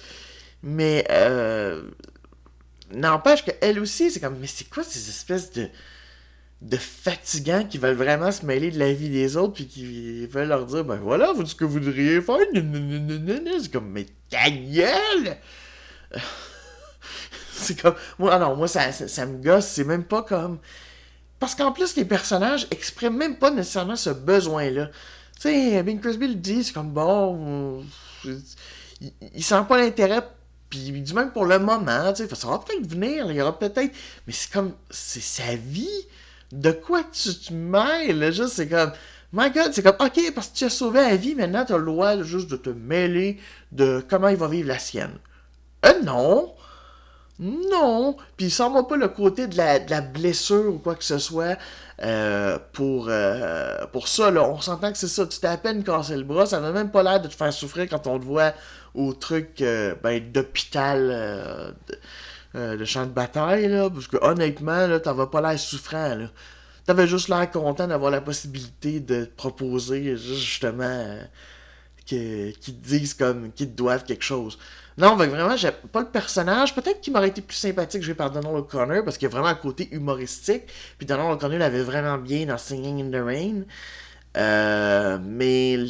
Mais, 0.60 1.06
euh, 1.10 1.84
n'empêche 2.93 3.45
qu'elle 3.45 3.78
aussi, 3.81 4.11
c'est 4.11 4.21
comme, 4.21 4.38
mais 4.38 4.47
c'est 4.47 4.69
quoi 4.69 4.83
ces 4.83 5.09
espèces 5.09 5.52
de 5.52 5.69
de 6.62 6.76
fatigants 6.76 7.64
qui 7.64 7.76
veulent 7.76 7.97
vraiment 7.97 8.33
se 8.33 8.45
mêler 8.45 8.71
de 8.71 8.78
la 8.78 8.93
vie 8.93 9.11
des 9.11 9.37
autres 9.37 9.55
puis 9.55 9.66
qui 9.66 10.26
veulent 10.26 10.49
leur 10.49 10.64
dire 10.64 10.85
ben 10.85 10.97
voilà 10.97 11.33
vous 11.33 11.45
ce 11.45 11.55
que 11.55 11.66
vous 11.66 11.81
devriez 11.81 12.23
faire 12.23 12.38
c'est 13.61 13.71
comme 13.73 13.90
mais 13.90 14.07
ta 14.31 14.50
gueule! 14.50 15.37
C'est 17.59 17.81
comme 17.81 17.95
moi 18.19 18.38
non 18.38 18.55
moi 18.55 18.69
ça, 18.69 18.93
ça, 18.93 19.26
me 19.26 19.43
gosse 19.43 19.66
c'est 19.66 19.85
même 19.85 20.05
pas 20.05 20.23
comme 20.23 20.59
parce 21.38 21.55
qu'en 21.55 21.73
plus 21.73 21.97
les 21.97 22.05
personnages 22.05 22.66
expriment 22.71 23.16
même 23.16 23.38
pas 23.38 23.50
nécessairement 23.50 23.97
ce 23.97 24.11
besoin 24.11 24.71
là 24.71 24.90
tu 25.37 25.49
sais 25.49 25.83
Bing 25.83 25.99
Crosby 25.99 26.28
le 26.28 26.35
dit 26.35 26.64
c'est 26.64 26.75
comme 26.75 26.93
bon 26.93 27.83
il, 28.25 29.12
il 29.35 29.43
sent 29.43 29.62
pas 29.66 29.78
l'intérêt 29.78 30.23
puis 30.68 30.90
du 30.90 31.14
même 31.14 31.30
pour 31.30 31.44
le 31.44 31.58
moment 31.58 32.12
tu 32.12 32.26
sais 32.26 32.35
ça 32.35 32.49
va 32.49 32.58
peut-être 32.58 32.87
venir 32.87 33.30
il 33.30 33.37
y 33.37 33.40
aura 33.40 33.58
peut-être 33.58 33.92
mais 34.26 34.32
c'est 34.32 34.52
comme 34.52 34.73
c'est 34.90 35.23
sa 35.23 35.54
vie 35.54 36.06
de 36.52 36.70
quoi 36.70 37.02
tu 37.04 37.35
te 37.35 37.52
mêles? 37.52 38.32
Juste, 38.32 38.54
c'est 38.54 38.68
comme, 38.68 38.92
my 39.32 39.50
god, 39.50 39.73
c'est 39.73 39.82
comme, 39.82 39.96
ok, 39.99 40.35
parce 40.35 40.49
que 40.49 40.56
tu 40.56 40.64
as 40.64 40.70
sauvé 40.70 41.00
la 41.00 41.16
vie, 41.16 41.35
maintenant 41.35 41.64
tu 41.64 41.73
as 41.73 41.78
le 41.78 41.85
droit 41.85 42.23
juste 42.23 42.50
de 42.50 42.56
te 42.56 42.70
mêler 42.70 43.38
de 43.73 44.04
comment 44.08 44.28
il 44.28 44.37
va 44.37 44.49
vivre 44.49 44.68
la 44.68 44.78
sienne. 44.78 45.14
Euh, 45.85 46.02
non! 46.02 46.54
Non! 47.38 48.16
Puis 48.37 48.50
ça 48.50 48.69
va 48.69 48.85
pas 48.85 48.97
le 48.97 49.09
côté 49.09 49.47
de 49.47 49.57
la, 49.57 50.00
blessure 50.00 50.75
ou 50.75 50.78
quoi 50.78 50.95
que 50.95 51.05
ce 51.05 51.19
soit 51.19 51.59
euh, 52.02 52.59
pour, 52.73 53.07
euh, 53.09 53.87
pour 53.93 54.09
ça. 54.09 54.31
Là. 54.31 54.49
On 54.49 54.61
s'entend 54.61 54.90
que 54.90 54.99
c'est 54.99 55.09
ça. 55.09 55.27
Tu 55.27 55.38
t'es 55.38 55.46
à 55.46 55.59
peine 55.59 55.85
cassé 55.85 56.16
le 56.16 56.25
bras. 56.25 56.46
Ça 56.46 56.61
n'a 56.61 56.72
même 56.72 56.90
pas 56.90 57.03
l'air 57.03 57.20
de 57.20 57.29
te 57.29 57.35
faire 57.35 57.53
souffrir 57.53 57.88
quand 57.88 58.07
on 58.07 58.18
te 58.18 58.25
voit 58.25 58.53
au 58.94 59.12
truc 59.12 59.61
euh, 59.61 59.94
ben, 60.03 60.33
d'hôpital 60.33 61.75
le 62.55 62.85
champ 62.87 63.05
de 63.05 63.11
bataille, 63.11 63.68
là, 63.68 63.90
parce 63.90 64.09
que 64.09 64.16
honnêtement, 64.22 64.87
là, 64.87 64.99
pas 64.99 65.40
l'air 65.42 65.59
souffrant, 65.59 66.14
là. 66.14 66.31
T'avais 66.87 67.07
juste 67.07 67.29
l'air 67.29 67.51
content 67.51 67.87
d'avoir 67.87 68.11
la 68.11 68.22
possibilité 68.22 68.99
de 69.01 69.27
te 69.27 69.37
proposer, 69.37 70.16
justement, 70.16 71.18
qu'ils 72.07 72.55
te 72.55 72.70
disent 72.70 73.12
comme, 73.12 73.53
qu'ils 73.53 73.70
te 73.70 73.77
doivent 73.77 74.05
quelque 74.05 74.25
chose. 74.25 74.59
Non, 74.98 75.14
vraiment, 75.16 75.56
j'ai 75.56 75.70
pas 75.70 76.00
le 76.00 76.06
personnage. 76.06 76.74
Peut-être 76.74 77.00
qu'il 77.02 77.12
m'aurait 77.12 77.28
été 77.28 77.42
plus 77.42 77.56
sympathique 77.56 78.02
joué 78.02 78.14
par 78.14 78.30
Donald 78.30 78.56
O'Connor, 78.56 79.04
parce 79.04 79.18
qu'il 79.18 79.28
y 79.28 79.30
a 79.30 79.35
vraiment 79.35 79.48
un 79.48 79.54
côté 79.54 79.88
humoristique. 79.92 80.64
Puis 80.96 81.06
Donald 81.06 81.32
O'Connor 81.32 81.59
l'avait 81.59 81.82
vraiment 81.82 82.16
bien 82.16 82.46
dans 82.46 82.56
Singing 82.56 83.02
in 83.02 83.11
the 83.11 83.22
Rain. 83.22 83.64
Euh, 84.37 85.18
mais 85.22 85.87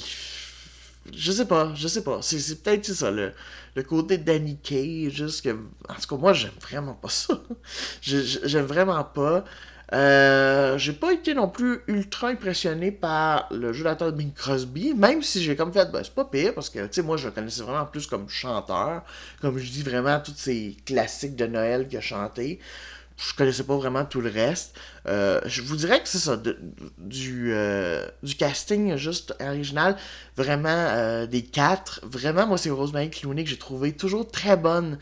je 1.15 1.33
sais 1.33 1.47
pas, 1.47 1.73
je 1.75 1.89
sais 1.89 2.03
pas. 2.03 2.19
C'est 2.23 2.63
peut-être 2.63 2.85
ça, 2.87 3.11
le, 3.11 3.33
le 3.77 3.83
côté 3.83 4.19
Danny 4.19 4.59
Kay, 4.59 5.11
juste 5.11 5.43
que. 5.45 5.51
En 5.89 5.95
tout 5.95 6.09
cas, 6.09 6.17
moi, 6.17 6.33
j'aime 6.33 6.51
vraiment 6.61 6.95
pas 6.95 7.09
ça. 7.09 7.41
j'aime 8.03 8.67
vraiment 8.67 9.05
pas. 9.05 9.45
Euh, 9.93 10.77
j'ai 10.79 10.93
pas 10.93 11.13
été 11.13 11.35
non 11.35 11.49
plus 11.49 11.81
ultra 11.87 12.29
impressionné 12.29 12.91
par 12.91 13.49
le 13.53 13.73
jeu 13.73 13.85
d'acteur 13.85 14.11
de 14.13 14.17
Bing 14.17 14.33
Crosby, 14.33 14.95
même 14.95 15.23
si 15.23 15.43
j'ai 15.43 15.55
comme 15.55 15.73
fait, 15.73 15.91
ben, 15.93 16.03
c'est 16.03 16.15
pas 16.15 16.25
pire, 16.25 16.55
parce 16.55 16.71
que, 16.71 16.81
tu 16.87 16.95
sais, 16.95 17.03
moi, 17.03 17.17
je 17.17 17.27
le 17.27 17.33
connaissais 17.33 17.63
vraiment 17.63 17.87
plus 17.87 18.07
comme 18.07 18.29
chanteur, 18.29 19.03
comme 19.41 19.59
je 19.59 19.71
dis 19.71 19.83
vraiment 19.83 20.19
tous 20.19 20.35
ces 20.37 20.77
classiques 20.85 21.37
de 21.37 21.47
Noël 21.47 21.87
qu'il 21.89 21.99
a 21.99 22.01
chanté 22.01 22.61
je 23.19 23.35
connaissais 23.35 23.65
pas 23.65 23.77
vraiment 23.77 24.05
tout 24.05 24.21
le 24.21 24.29
reste. 24.29 24.77
Euh, 25.09 25.41
je 25.47 25.63
vous 25.63 25.77
dirais 25.77 26.03
que 26.03 26.07
c'est 26.07 26.19
ça, 26.19 26.39
du, 26.99 27.51
euh, 27.51 28.07
du 28.23 28.35
casting 28.35 28.97
juste 28.97 29.35
original, 29.41 29.97
vraiment 30.37 31.25
des 31.25 31.43
quatre. 31.43 32.01
Vraiment, 32.03 32.47
moi, 32.47 32.59
c'est 32.59 32.69
Rosemary 32.69 33.09
Clooney 33.09 33.45
que 33.45 33.49
j'ai 33.49 33.57
trouvé 33.57 33.93
toujours 33.93 34.31
très 34.31 34.59
bonne. 34.59 34.99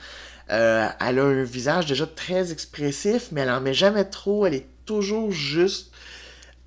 Elle 0.48 1.18
a 1.18 1.24
un 1.24 1.42
visage 1.42 1.86
déjà 1.86 2.06
très 2.06 2.52
expressif, 2.52 3.28
mais 3.32 3.42
elle 3.42 3.50
en 3.50 3.60
met 3.60 3.74
jamais 3.74 4.04
trop. 4.04 4.46
Elle 4.46 4.54
est 4.54 4.68
toujours 4.84 5.32
juste. 5.32 5.92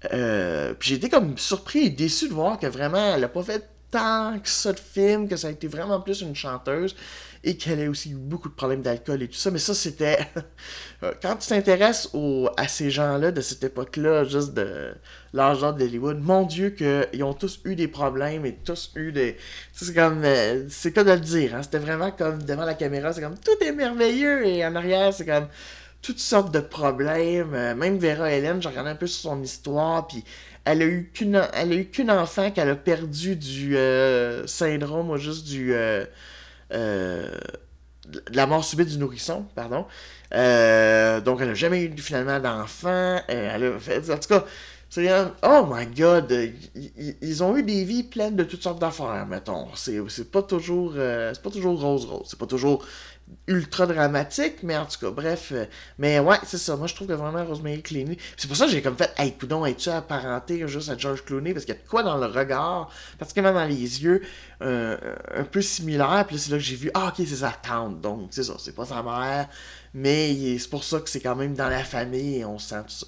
puis 0.02 0.90
j'ai 0.90 0.96
été 0.96 1.10
comme 1.10 1.38
surpris 1.38 1.80
et 1.86 1.90
déçu 1.90 2.30
de 2.30 2.34
voir 2.34 2.60
que 2.60 2.68
vraiment, 2.68 3.16
elle 3.16 3.24
a 3.24 3.30
pas 3.30 3.44
fait 3.44 3.70
tant 3.92 4.38
que 4.40 4.50
ça 4.50 4.74
de 4.74 4.80
film, 4.80 5.28
que 5.28 5.36
ça 5.38 5.48
a 5.48 5.52
été 5.52 5.68
vraiment 5.68 6.02
plus 6.02 6.22
une 6.22 6.36
chanteuse 6.36 6.96
et 7.44 7.56
qu'elle 7.56 7.82
a 7.82 7.90
aussi 7.90 8.12
eu 8.12 8.16
beaucoup 8.16 8.50
de 8.50 8.54
problèmes 8.54 8.82
d'alcool 8.82 9.22
et 9.22 9.28
tout 9.28 9.38
ça. 9.38 9.52
Mais 9.52 9.60
ça, 9.60 9.74
c'était. 9.74 10.20
Quand 11.22 11.38
tu 11.38 11.48
t'intéresses 11.48 12.10
à 12.58 12.68
ces 12.68 12.92
gens-là 12.92 13.32
de 13.32 13.42
cette 13.42 13.64
époque-là, 13.64 14.26
juste 14.26 14.54
de 14.54 14.94
l'âge 15.38 15.62
d'Hollywood, 15.62 16.20
mon 16.20 16.44
Dieu, 16.44 16.72
qu'ils 16.72 17.24
ont 17.24 17.34
tous 17.34 17.62
eu 17.64 17.76
des 17.76 17.88
problèmes 17.88 18.46
et 18.46 18.56
tous 18.56 18.92
eu 18.96 19.12
des. 19.12 19.38
C'est 19.72 19.94
comme. 19.94 20.24
Euh, 20.26 20.66
c'est 20.70 20.92
quoi 20.94 21.04
de 21.04 21.12
le 21.12 21.20
dire, 21.20 21.56
hein? 21.56 21.64
C'était 21.64 21.78
vraiment 21.78 22.12
comme 22.12 22.44
devant 22.44 22.66
la 22.66 22.74
caméra, 22.74 23.14
c'est 23.14 23.22
comme 23.22 23.38
tout 23.38 23.64
est 23.64 23.72
merveilleux 23.72 24.46
et 24.46 24.66
en 24.66 24.76
arrière, 24.76 25.14
c'est 25.14 25.26
comme 25.26 25.48
toutes 26.02 26.20
sortes 26.20 26.54
de 26.54 26.60
problèmes. 26.60 27.54
Euh, 27.54 27.76
même 27.76 27.98
Vera 27.98 28.32
Hélène, 28.32 28.62
j'ai 28.62 28.70
regardé 28.70 28.90
un 28.90 28.96
peu 28.96 29.08
sur 29.08 29.32
son 29.32 29.42
histoire, 29.42 30.08
puis 30.08 30.24
elle 30.66 30.82
a 30.82 30.86
eu 30.86 31.12
qu'une, 31.14 31.42
elle 31.54 31.88
enfant 32.10 32.52
qu'elle 32.52 32.70
a 32.70 32.76
perdu 32.76 33.36
du 33.36 33.78
euh, 33.78 34.46
syndrome, 34.48 35.12
ou 35.12 35.18
juste 35.18 35.48
du. 35.48 35.74
Euh, 35.74 36.06
la 38.32 38.48
mort 38.48 38.64
subite 38.64 38.90
du 38.90 38.98
nourrisson, 38.98 39.46
pardon. 39.56 39.86
Euh, 40.34 41.22
donc, 41.22 41.40
elle 41.42 41.50
n'a 41.50 41.54
jamais 41.54 41.84
eu 41.84 41.98
finalement 41.98 42.40
d'enfant. 42.40 43.20
Euh, 43.30 43.78
en 44.10 44.18
tout 44.18 44.28
cas, 44.28 44.46
c'est 44.90 45.10
oh 45.44 45.68
my 45.70 45.86
god, 45.86 46.32
ils, 47.22 47.44
ont 47.44 47.58
eu 47.58 47.64
des 47.64 47.84
vies 47.84 48.04
pleines 48.04 48.36
de 48.36 48.44
toutes 48.44 48.64
sortes 48.64 48.80
d'affaires, 48.80 49.26
mettons. 49.28 49.68
C'est, 49.76 50.32
pas 50.32 50.42
toujours, 50.42 50.94
c'est 50.94 51.42
pas 51.42 51.50
toujours 51.50 51.80
rose 51.80 52.06
rose, 52.06 52.28
c'est 52.30 52.40
pas 52.40 52.48
toujours 52.48 52.86
ultra 53.48 53.86
dramatique, 53.86 54.64
mais 54.64 54.78
en 54.78 54.86
tout 54.86 55.00
cas, 55.00 55.10
bref. 55.10 55.52
Euh, 55.52 55.66
mais 55.98 56.20
ouais, 56.20 56.38
c'est 56.44 56.58
ça. 56.58 56.76
Moi, 56.76 56.88
je 56.88 56.96
trouve 56.96 57.08
que 57.08 57.14
vraiment 57.14 57.46
Rosemary 57.46 57.82
Clooney. 57.82 58.18
C'est 58.36 58.48
pour 58.48 58.58
ça 58.58 58.66
que 58.66 58.72
j'ai 58.72 58.82
comme 58.82 58.98
fait, 58.98 59.14
hey, 59.18 59.34
coudon, 59.34 59.66
es-tu 59.66 59.90
apparenté 59.90 60.68
juste 60.68 60.90
à 60.90 60.98
George 60.98 61.24
Clooney? 61.24 61.54
Parce 61.54 61.66
qu'il 61.66 61.76
y 61.76 61.78
a 61.78 61.82
de 61.82 61.88
quoi 61.88 62.04
dans 62.04 62.18
le 62.18 62.26
regard, 62.26 62.90
particulièrement 63.18 63.60
dans 63.60 63.66
les 63.66 64.04
yeux, 64.04 64.22
euh, 64.62 64.98
un 65.34 65.44
peu 65.44 65.62
similaire. 65.62 66.26
Puis 66.28 66.36
là, 66.36 66.42
c'est 66.42 66.52
là 66.52 66.58
que 66.58 66.64
j'ai 66.64 66.76
vu, 66.76 66.92
ah, 66.94 67.08
ok, 67.08 67.26
c'est 67.28 67.38
sa 67.38 67.52
tante. 67.52 68.02
Donc, 68.02 68.30
c'est 68.32 68.44
ça, 68.44 68.56
c'est 68.60 68.76
pas 68.76 68.86
sa 68.86 69.02
mère. 69.02 69.48
Mais 69.94 70.58
c'est 70.60 70.70
pour 70.70 70.84
ça 70.84 71.00
que 71.00 71.10
c'est 71.10 71.22
quand 71.22 71.36
même 71.36 71.54
dans 71.54 71.70
la 71.70 71.84
famille 71.84 72.38
et 72.38 72.46
on 72.46 72.60
sent 72.60 72.84
tout 72.84 72.94
ça. 72.94 73.08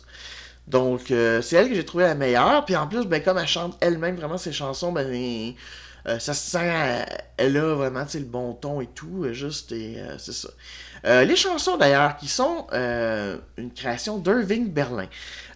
Donc, 0.70 1.12
euh, 1.12 1.42
c'est 1.42 1.56
elle 1.56 1.70
que 1.70 1.76
j'ai 1.76 1.86
trouvé 1.86 2.06
la 2.06 2.16
meilleure. 2.16 2.64
Puis 2.66 2.76
en 2.76 2.88
plus, 2.88 3.06
ben, 3.06 3.22
comme 3.22 3.38
elle 3.38 3.48
chante 3.48 3.78
elle-même 3.82 4.16
vraiment 4.16 4.38
ses 4.38 4.54
chansons, 4.54 4.92
ben 4.92 5.08
euh, 6.08 6.18
ça 6.20 6.34
se 6.34 6.52
sent, 6.52 7.06
elle 7.38 7.58
a 7.58 7.76
vraiment 7.76 8.06
le 8.14 8.20
bon 8.22 8.54
ton 8.54 8.82
et 8.82 8.88
tout, 8.88 9.26
euh, 9.26 9.34
juste, 9.34 9.72
et 9.74 10.00
euh, 10.00 10.18
c'est 10.18 10.34
ça. 10.34 10.50
les 11.24 11.36
chansons 11.36 11.78
d'ailleurs, 11.78 12.18
qui 12.18 12.28
sont 12.28 12.68
une 12.72 13.72
création 13.74 14.18
d'Irving 14.18 14.72
Berlin. 14.72 15.08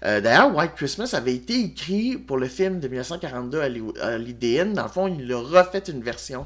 d'ailleurs, 0.01 0.55
White 0.55 0.73
Christmas 0.75 1.11
avait 1.13 1.35
été 1.35 1.59
écrit 1.59 2.17
pour 2.17 2.37
le 2.37 2.47
film 2.47 2.79
de 2.79 2.87
1942 2.87 3.59
à 4.01 4.17
l'IDN. 4.17 4.73
Dans 4.73 4.83
le 4.83 4.89
fond, 4.89 5.07
il 5.07 5.31
a 5.31 5.39
refait 5.39 5.83
une 5.89 6.01
version 6.01 6.45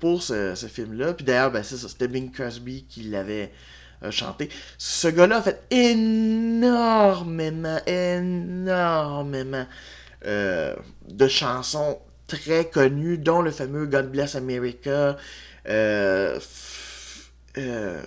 pour 0.00 0.22
ce, 0.22 0.54
film-là. 0.54 1.14
Puis 1.14 1.24
d'ailleurs, 1.24 1.50
ben, 1.50 1.62
c'est 1.62 1.76
ça, 1.76 1.88
c'était 1.88 2.08
Bing 2.08 2.30
Crosby 2.30 2.84
qui 2.88 3.04
l'avait 3.04 3.52
chanté. 4.10 4.48
Ce 4.78 5.08
gars-là 5.08 5.38
a 5.38 5.42
fait 5.42 5.62
énormément, 5.70 7.78
énormément 7.86 9.66
de 10.24 11.28
chansons 11.28 11.98
très 12.26 12.68
connus, 12.68 13.18
dont 13.18 13.42
le 13.42 13.50
fameux 13.50 13.86
God 13.86 14.10
Bless 14.10 14.34
America, 14.34 15.16
euh, 15.68 16.38
euh, 17.58 18.02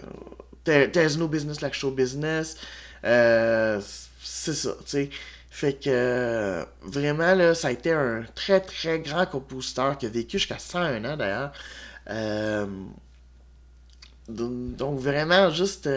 There's 0.63 1.17
No 1.17 1.27
Business 1.27 1.61
Like 1.61 1.73
Show 1.73 1.91
Business. 1.91 2.57
Euh, 3.03 3.81
c'est 4.21 4.53
ça, 4.53 4.71
tu 4.79 4.85
sais. 4.85 5.09
Fait 5.49 5.73
que 5.73 6.65
vraiment, 6.81 7.33
là, 7.33 7.55
ça 7.55 7.69
a 7.69 7.71
été 7.71 7.91
un 7.91 8.23
très 8.35 8.59
très 8.59 8.99
grand 8.99 9.25
compositeur 9.25 9.97
qui 9.97 10.05
a 10.05 10.09
vécu 10.09 10.37
jusqu'à 10.37 10.59
101 10.59 11.05
ans 11.05 11.15
d'ailleurs. 11.15 11.53
Donc, 14.27 14.99
vraiment, 14.99 15.49
juste 15.51 15.87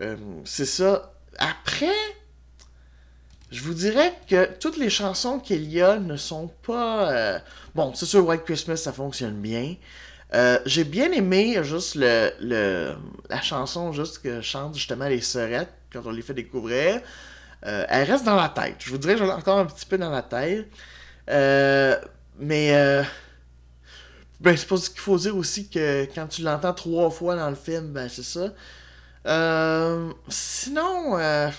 Euh, 0.00 0.16
c'est 0.44 0.64
ça. 0.66 1.12
Après, 1.38 1.86
je 3.50 3.62
vous 3.62 3.72
dirais 3.74 4.12
que 4.28 4.46
toutes 4.60 4.76
les 4.76 4.90
chansons 4.90 5.38
qu'il 5.38 5.64
y 5.70 5.80
a 5.80 5.98
ne 5.98 6.16
sont 6.16 6.48
pas. 6.66 7.10
euh, 7.12 7.38
Bon, 7.74 7.94
c'est 7.94 8.04
sûr, 8.06 8.26
White 8.26 8.44
Christmas, 8.44 8.76
ça 8.76 8.92
fonctionne 8.92 9.40
bien. 9.40 9.74
Euh, 10.34 10.58
J'ai 10.66 10.84
bien 10.84 11.10
aimé 11.12 11.58
juste 11.62 11.94
le, 11.96 12.30
le- 12.40 12.94
la 13.30 13.40
chanson 13.42 13.92
juste 13.92 14.20
que 14.22 14.42
chantent 14.42 14.74
justement 14.76 15.08
les 15.08 15.22
sœurettes 15.22 15.72
quand 15.92 16.02
on 16.06 16.10
les 16.10 16.22
fait 16.22 16.34
découvrir. 16.34 17.00
Euh, 17.66 17.86
elle 17.88 18.10
reste 18.10 18.24
dans 18.24 18.36
la 18.36 18.48
tête. 18.50 18.76
Je 18.80 18.90
vous 18.90 18.98
dirais 18.98 19.14
que 19.14 19.20
j'en 19.20 19.28
ai 19.28 19.32
encore 19.32 19.58
un 19.58 19.66
petit 19.66 19.86
peu 19.86 19.98
dans 19.98 20.10
la 20.10 20.22
tête. 20.22 20.68
Euh, 21.30 21.96
mais 22.38 22.74
euh, 22.76 23.02
ben, 24.40 24.56
c'est 24.56 24.66
pas 24.68 24.76
ce 24.76 24.90
qu'il 24.90 25.00
faut 25.00 25.18
dire 25.18 25.36
aussi 25.36 25.68
que 25.68 26.06
quand 26.14 26.26
tu 26.28 26.42
l'entends 26.42 26.74
trois 26.74 27.10
fois 27.10 27.36
dans 27.36 27.50
le 27.50 27.56
film, 27.56 27.92
ben 27.92 28.08
c'est 28.08 28.22
ça. 28.22 28.52
Euh, 29.26 30.12
sinon, 30.28 31.18
euh, 31.18 31.50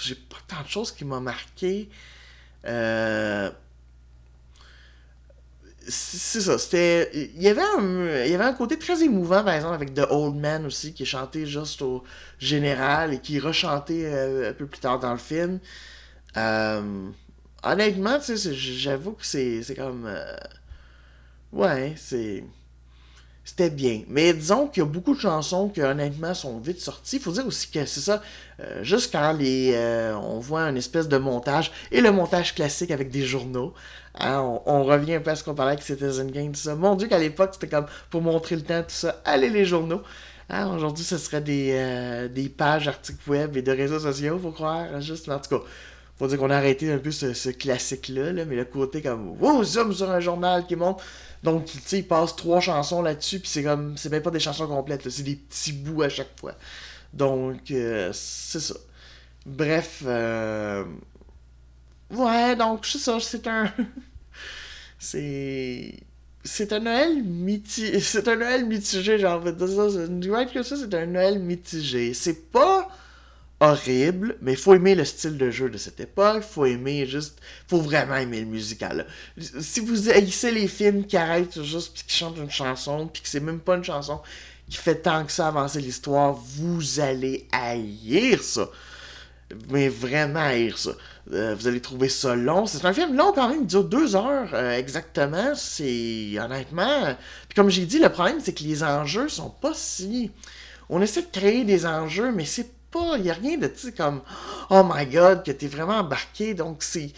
j'ai 0.00 0.14
pas 0.14 0.36
tant 0.48 0.62
de 0.62 0.68
choses 0.68 0.92
qui 0.92 1.04
m'ont 1.04 1.20
marqué. 1.20 1.88
Euh, 2.66 3.50
c'est 5.88 6.40
ça, 6.40 6.58
c'était. 6.58 7.10
Il 7.34 7.42
y, 7.42 7.48
avait 7.48 7.62
un, 7.62 8.24
il 8.24 8.30
y 8.30 8.34
avait 8.34 8.44
un 8.44 8.52
côté 8.52 8.78
très 8.78 9.02
émouvant, 9.02 9.42
par 9.42 9.54
exemple, 9.54 9.74
avec 9.74 9.94
The 9.94 10.06
Old 10.10 10.36
Man 10.36 10.66
aussi, 10.66 10.92
qui 10.92 11.02
est 11.02 11.06
chanté 11.06 11.46
juste 11.46 11.82
au 11.82 12.04
général 12.38 13.14
et 13.14 13.20
qui 13.20 13.36
est 13.36 13.40
rechanté 13.40 14.06
euh, 14.06 14.50
un 14.50 14.52
peu 14.52 14.66
plus 14.66 14.80
tard 14.80 15.00
dans 15.00 15.12
le 15.12 15.18
film. 15.18 15.58
Euh, 16.36 17.10
honnêtement, 17.64 18.18
tu 18.20 18.36
sais, 18.36 18.54
j'avoue 18.54 19.12
que 19.12 19.26
c'est 19.26 19.62
c'est 19.62 19.74
comme. 19.74 20.08
Ouais, 21.52 21.94
c'est. 21.96 22.44
C'était 23.42 23.70
bien. 23.70 24.02
Mais 24.06 24.32
disons 24.32 24.68
qu'il 24.68 24.82
y 24.82 24.86
a 24.86 24.88
beaucoup 24.88 25.14
de 25.14 25.20
chansons 25.20 25.70
qui, 25.70 25.80
honnêtement, 25.80 26.34
sont 26.34 26.60
vite 26.60 26.78
sorties. 26.80 27.16
Il 27.16 27.22
faut 27.22 27.32
dire 27.32 27.46
aussi 27.46 27.68
que 27.70 27.84
c'est 27.84 28.00
ça, 28.00 28.22
euh, 28.60 28.84
juste 28.84 29.10
quand 29.10 29.32
les, 29.32 29.72
euh, 29.74 30.14
on 30.14 30.38
voit 30.38 30.62
une 30.68 30.76
espèce 30.76 31.08
de 31.08 31.16
montage, 31.16 31.72
et 31.90 32.00
le 32.00 32.12
montage 32.12 32.54
classique 32.54 32.90
avec 32.92 33.10
des 33.10 33.24
journaux, 33.24 33.74
hein, 34.14 34.40
on, 34.66 34.84
revient 34.84 35.14
un 35.14 35.20
peu 35.20 35.30
à 35.30 35.36
ce 35.36 35.42
qu'on 35.42 35.54
parlait 35.54 35.72
avec 35.72 35.82
Citizen 35.82 36.30
Game, 36.30 36.52
tout 36.52 36.60
ça. 36.60 36.76
Mon 36.76 36.94
Dieu, 36.94 37.08
qu'à 37.08 37.18
l'époque, 37.18 37.50
c'était 37.54 37.68
comme 37.68 37.86
pour 38.10 38.22
montrer 38.22 38.56
le 38.56 38.62
temps, 38.62 38.82
tout 38.82 38.90
ça. 38.90 39.20
Allez, 39.24 39.50
les 39.50 39.64
journaux. 39.64 40.02
Hein, 40.48 40.72
Aujourd'hui, 40.74 41.04
ce 41.04 41.16
serait 41.16 41.40
des, 41.40 41.70
euh, 41.72 42.28
des 42.28 42.48
pages, 42.48 42.88
articles 42.88 43.28
web 43.28 43.56
et 43.56 43.62
de 43.62 43.72
réseaux 43.72 44.00
sociaux, 44.00 44.38
faut 44.38 44.52
croire. 44.52 45.00
Juste, 45.00 45.28
en 45.28 45.38
tout 45.38 45.58
cas, 45.58 45.64
faut 46.20 46.28
dire 46.28 46.38
qu'on 46.38 46.50
a 46.50 46.56
arrêté 46.56 46.92
un 46.92 46.98
peu 46.98 47.10
ce, 47.10 47.48
classique-là, 47.48 48.32
là, 48.34 48.44
mais 48.44 48.54
le 48.54 48.66
côté 48.66 49.00
comme, 49.00 49.40
wow, 49.40 49.64
zoom 49.64 49.94
sur 49.94 50.10
un 50.10 50.20
journal 50.20 50.66
qui 50.66 50.76
monte. 50.76 51.00
Donc, 51.42 51.64
tu 51.64 51.78
sais, 51.82 52.00
il 52.00 52.06
passe 52.06 52.36
trois 52.36 52.60
chansons 52.60 53.00
là-dessus, 53.00 53.40
puis 53.40 53.48
c'est 53.48 53.62
comme, 53.62 53.96
c'est 53.96 54.10
même 54.10 54.22
pas 54.22 54.30
des 54.30 54.38
chansons 54.38 54.66
complètes, 54.66 55.08
c'est 55.08 55.22
des 55.22 55.36
petits 55.36 55.72
bouts 55.72 56.02
à 56.02 56.10
chaque 56.10 56.38
fois. 56.38 56.52
Donc, 57.14 57.70
euh, 57.70 58.10
c'est 58.12 58.60
ça. 58.60 58.74
Bref, 59.46 60.02
euh... 60.04 60.84
ouais, 62.10 62.54
donc, 62.54 62.84
c'est 62.84 62.98
ça, 62.98 63.18
c'est 63.18 63.46
un. 63.46 63.72
c'est. 64.98 65.94
C'est 66.44 66.72
un 66.74 66.80
Noël 66.80 67.22
mitigé. 67.22 68.00
C'est 68.00 68.26
un 68.28 68.36
Noël 68.36 68.64
mitigé, 68.66 69.18
j'ai 69.18 69.26
envie 69.26 69.52
de 69.52 69.66
ça. 69.66 69.88
C'est- 69.90 70.30
Right 70.30 70.52
que 70.52 70.62
ça, 70.62 70.74
c'est 70.76 70.94
un 70.94 71.04
Noël 71.04 71.38
mitigé. 71.38 72.14
C'est 72.14 72.50
pas 72.50 72.88
horrible, 73.60 74.36
mais 74.40 74.56
faut 74.56 74.74
aimer 74.74 74.94
le 74.94 75.04
style 75.04 75.36
de 75.36 75.50
jeu 75.50 75.68
de 75.68 75.76
cette 75.76 76.00
époque, 76.00 76.42
faut 76.42 76.64
aimer 76.64 77.06
juste, 77.06 77.38
faut 77.68 77.80
vraiment 77.80 78.16
aimer 78.16 78.40
le 78.40 78.46
musical. 78.46 79.06
Si 79.38 79.80
vous 79.80 80.08
haïssez 80.08 80.50
les 80.50 80.66
films 80.66 81.04
qui 81.04 81.18
arrêtent 81.18 81.62
juste 81.62 81.92
puis 81.94 82.04
qui 82.06 82.16
chantent 82.16 82.38
une 82.38 82.50
chanson, 82.50 83.06
puis 83.06 83.22
que 83.22 83.28
c'est 83.28 83.40
même 83.40 83.60
pas 83.60 83.76
une 83.76 83.84
chanson 83.84 84.20
qui 84.68 84.78
fait 84.78 84.96
tant 84.96 85.24
que 85.24 85.32
ça 85.32 85.48
avancer 85.48 85.80
l'histoire, 85.80 86.32
vous 86.32 87.00
allez 87.00 87.46
haïr 87.52 88.42
ça. 88.42 88.70
Mais 89.68 89.88
vraiment 89.88 90.40
haïr 90.40 90.78
ça. 90.78 90.92
Euh, 91.32 91.54
vous 91.54 91.68
allez 91.68 91.80
trouver 91.80 92.08
ça 92.08 92.34
long. 92.34 92.66
C'est 92.66 92.84
un 92.84 92.92
film 92.94 93.14
long 93.14 93.32
quand 93.32 93.48
même, 93.48 93.62
il 93.62 93.66
dure 93.66 93.84
deux 93.84 94.16
heures 94.16 94.54
euh, 94.54 94.72
exactement. 94.78 95.54
C'est 95.54 96.38
honnêtement. 96.38 97.14
Puis 97.48 97.56
comme 97.56 97.68
j'ai 97.68 97.84
dit, 97.84 97.98
le 97.98 98.08
problème 98.08 98.38
c'est 98.40 98.54
que 98.54 98.62
les 98.62 98.82
enjeux 98.82 99.28
sont 99.28 99.50
pas 99.50 99.74
si. 99.74 100.30
On 100.88 101.02
essaie 101.02 101.22
de 101.22 101.30
créer 101.30 101.64
des 101.64 101.84
enjeux, 101.84 102.32
mais 102.32 102.44
c'est 102.44 102.70
pas. 102.90 103.16
Il 103.18 103.24
y 103.24 103.30
a 103.30 103.34
rien 103.34 103.56
de 103.56 103.66
tu 103.66 103.92
comme 103.92 104.22
Oh 104.70 104.82
my 104.84 105.06
god, 105.06 105.44
que 105.44 105.50
t'es 105.52 105.68
vraiment 105.68 105.98
embarqué. 105.98 106.54
Donc 106.54 106.82
c'est. 106.82 107.12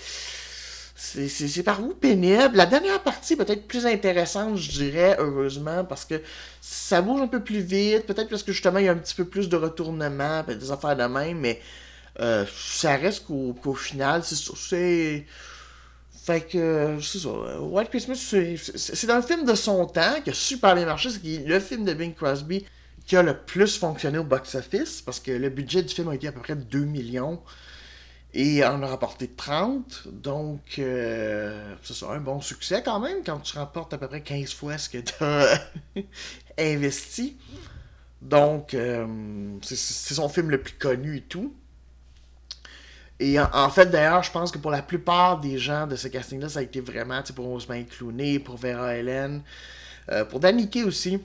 C'est 0.94 1.62
par 1.64 1.82
où 1.82 1.94
pénible. 1.94 2.56
La 2.56 2.64
dernière 2.64 3.02
partie 3.02 3.35
peut-être 3.37 3.66
plus 3.66 3.87
intéressante, 3.87 4.56
je 4.56 4.70
dirais, 4.70 5.16
heureusement, 5.18 5.85
parce 5.85 6.04
que 6.04 6.22
ça 6.61 7.02
bouge 7.02 7.20
un 7.20 7.26
peu 7.26 7.42
plus 7.42 7.58
vite. 7.58 8.06
Peut-être 8.06 8.28
parce 8.28 8.42
que 8.44 8.52
justement, 8.52 8.78
il 8.78 8.87
y 8.87 8.88
a 8.88 8.92
un 8.92 8.96
petit 8.96 9.14
peu 9.14 9.24
plus 9.24 9.48
de 9.48 9.56
retournement, 9.56 10.44
peut-être 10.44 10.61
des 10.61 10.70
affaires 10.70 10.96
de 10.96 11.02
même, 11.02 11.40
mais 11.40 11.61
euh, 12.20 12.46
ça 12.56 12.96
reste 12.96 13.26
qu'au 13.26 13.74
final, 13.74 14.22
c'est. 14.24 15.26
Fait 16.24 16.40
que, 16.40 16.98
c'est 17.02 17.18
ça. 17.18 17.61
White 17.61 17.90
Christmas, 17.90 18.35
c'est 18.76 19.11
un 19.11 19.22
film 19.22 19.44
de 19.44 19.54
son 19.56 19.87
temps 19.87 20.20
qui 20.22 20.30
a 20.30 20.35
super 20.35 20.76
bien 20.76 20.87
marché. 20.87 21.11
C'est 21.11 21.44
le 21.44 21.58
film 21.58 21.85
de 21.85 21.94
Bing 21.94 22.14
Crosby 22.14 22.64
qui 23.06 23.16
a 23.16 23.22
le 23.22 23.36
plus 23.36 23.78
fonctionné 23.78 24.18
au 24.18 24.24
box-office 24.24 25.02
parce 25.02 25.20
que 25.20 25.30
le 25.30 25.48
budget 25.48 25.82
du 25.82 25.94
film 25.94 26.08
a 26.08 26.14
été 26.14 26.28
à 26.28 26.32
peu 26.32 26.40
près 26.40 26.56
2 26.56 26.84
millions 26.84 27.40
et 28.34 28.64
en 28.64 28.82
a 28.82 28.86
rapporté 28.86 29.28
30. 29.28 30.08
Donc, 30.08 30.78
euh, 30.78 31.74
c'est 31.82 32.04
un 32.06 32.18
bon 32.18 32.40
succès 32.40 32.82
quand 32.82 33.00
même 33.00 33.18
quand 33.24 33.40
tu 33.40 33.56
rapportes 33.58 33.92
à 33.92 33.98
peu 33.98 34.08
près 34.08 34.22
15 34.22 34.52
fois 34.54 34.78
ce 34.78 34.88
que 34.88 34.98
tu 34.98 35.12
as 35.20 35.60
investi. 36.58 37.36
Donc, 38.22 38.74
euh, 38.74 39.06
c'est 39.62 40.14
son 40.14 40.28
film 40.28 40.50
le 40.50 40.60
plus 40.60 40.74
connu 40.74 41.16
et 41.16 41.22
tout. 41.22 41.54
Et 43.18 43.38
en, 43.38 43.70
fait, 43.70 43.86
d'ailleurs, 43.86 44.24
je 44.24 44.32
pense 44.32 44.50
que 44.50 44.58
pour 44.58 44.72
la 44.72 44.82
plupart 44.82 45.38
des 45.38 45.56
gens 45.56 45.86
de 45.86 45.94
ce 45.94 46.08
casting-là, 46.08 46.48
ça 46.48 46.58
a 46.58 46.62
été 46.62 46.80
vraiment, 46.80 47.22
pour 47.36 47.46
Rosemary 47.46 47.86
Clooney, 47.86 48.40
pour 48.40 48.56
Vera 48.56 48.96
Ellen, 48.96 49.42
euh, 50.10 50.24
pour 50.24 50.40
Daniké 50.40 50.82
aussi, 50.82 51.20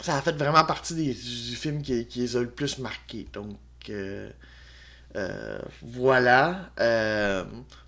ça 0.00 0.16
a 0.16 0.22
fait 0.22 0.32
vraiment 0.32 0.64
partie 0.64 0.94
du, 0.94 1.14
film 1.56 1.82
qui, 1.82 2.06
qui 2.06 2.20
les 2.20 2.36
a 2.36 2.40
le 2.40 2.50
plus 2.50 2.78
marqués. 2.78 3.26
Donc, 3.32 3.58
euh, 3.88 4.30
euh, 5.16 5.58
voilà. 5.82 6.70
Euh, 6.80 7.44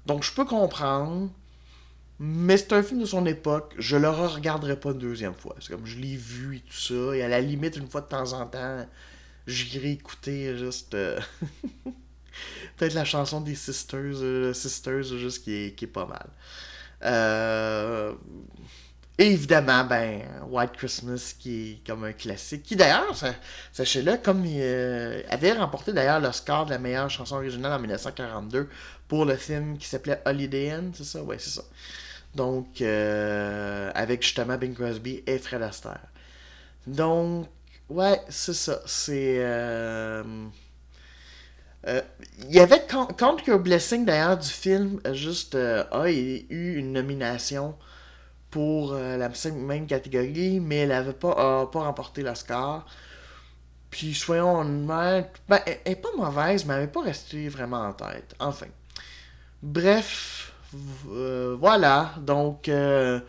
donc, 0.07 0.23
je 0.25 0.33
peux 0.33 0.45
comprendre. 0.45 1.31
Mais 2.19 2.57
c'est 2.57 2.73
un 2.73 2.83
film 2.83 3.01
de 3.01 3.07
son 3.07 3.27
époque. 3.27 3.75
Je 3.79 3.97
le 3.97 4.09
regarderai 4.09 4.79
pas 4.79 4.91
une 4.91 4.99
deuxième 4.99 5.35
fois. 5.35 5.57
C'est 5.61 5.73
comme 5.73 5.87
je 5.87 5.99
l'ai 5.99 6.17
vu 6.17 6.57
et 6.57 6.61
tout 6.61 6.73
ça. 6.77 7.17
Et 7.17 7.23
à 7.23 7.29
la 7.29 7.41
limite, 7.41 7.77
une 7.77 7.89
fois 7.89 8.01
de 8.03 8.07
temps 8.07 8.33
en 8.33 8.47
temps, 8.47 8.87
j'irai 9.47 9.93
écouter 9.93 10.57
juste. 10.57 10.95
euh, 10.95 11.19
Peut-être 12.77 12.95
la 12.95 13.05
chanson 13.05 13.41
des 13.41 13.55
Sisters, 13.55 14.01
euh, 14.23 14.53
Sisters 14.53 15.03
juste 15.05 15.45
qui 15.45 15.53
est, 15.53 15.75
qui 15.75 15.85
est 15.85 15.89
pas 15.89 16.07
mal. 16.07 16.29
Euh, 17.05 18.15
Évidemment, 19.25 19.85
ben, 19.85 20.23
White 20.49 20.73
Christmas 20.73 21.35
qui 21.39 21.73
est 21.73 21.87
comme 21.87 22.03
un 22.05 22.13
classique. 22.13 22.63
Qui 22.65 22.75
d'ailleurs, 22.77 23.15
sa- 23.17 23.35
sachez-le, 23.73 24.17
comme 24.17 24.45
il 24.45 24.59
euh, 24.61 25.23
avait 25.31 25.53
remporté 25.53 25.93
d'ailleurs 25.93 26.19
l'Oscar 26.19 26.65
de 26.67 26.71
la 26.71 26.79
meilleure 26.79 27.09
chanson 27.11 27.37
originale 27.37 27.73
en 27.73 27.79
1942 27.79 28.69
pour 29.09 29.25
le 29.25 29.37
film 29.37 29.79
qui 29.79 29.87
s'appelait 29.87 30.21
Holiday 30.25 30.71
Inn, 30.71 30.93
c'est 30.95 31.05
ça? 31.05 31.23
Ouais, 31.23 31.39
c'est 31.39 31.51
ça. 31.51 31.63
Donc, 32.35 32.81
euh, 32.83 33.91
avec 33.95 34.23
justement 34.23 34.59
Bing 34.59 34.75
Crosby 34.75 35.23
et 35.27 35.39
Fred 35.39 35.63
Astaire. 35.63 36.01
Donc, 36.87 37.49
ouais, 37.91 38.21
c'est 38.31 38.55
ça. 38.55 38.81
C'est. 38.87 39.37
euh, 39.41 40.25
Il 42.49 42.55
y 42.55 42.61
avait 42.61 42.83
Count 42.87 43.37
Your 43.47 43.59
Blessing 43.59 44.05
d'ailleurs 44.05 44.37
du 44.39 44.49
film, 44.49 45.01
juste 45.13 45.55
a 45.57 46.11
eu 46.11 46.45
une 46.51 46.93
nomination 46.93 47.75
pour 48.53 48.93
euh, 48.93 49.17
la 49.17 49.31
même 49.51 49.87
catégorie, 49.87 50.61
mais 50.61 50.77
elle 50.77 50.91
n'avait 50.91 51.15
pas, 51.15 51.67
pas 51.67 51.81
remporté 51.81 52.23
l'Oscar. 52.23 52.87
Puis 53.91 54.15
soyons 54.15 54.61
honnêtes, 54.61 55.33
ben, 55.49 55.59
elle 55.67 55.79
elle 55.85 55.93
est 55.93 55.97
pas 55.97 56.11
mauvaise, 56.17 56.65
mais 56.65 56.75
elle 56.75 56.81
n'est 56.83 56.87
pas 56.87 57.03
restée 57.03 57.49
vraiment 57.49 57.83
en 57.83 57.93
tête. 57.93 58.35
Enfin. 58.39 58.67
Bref, 59.63 60.53
euh, 61.11 61.57
voilà. 61.59 62.15
Donc, 62.19 62.69
euh, 62.69 63.21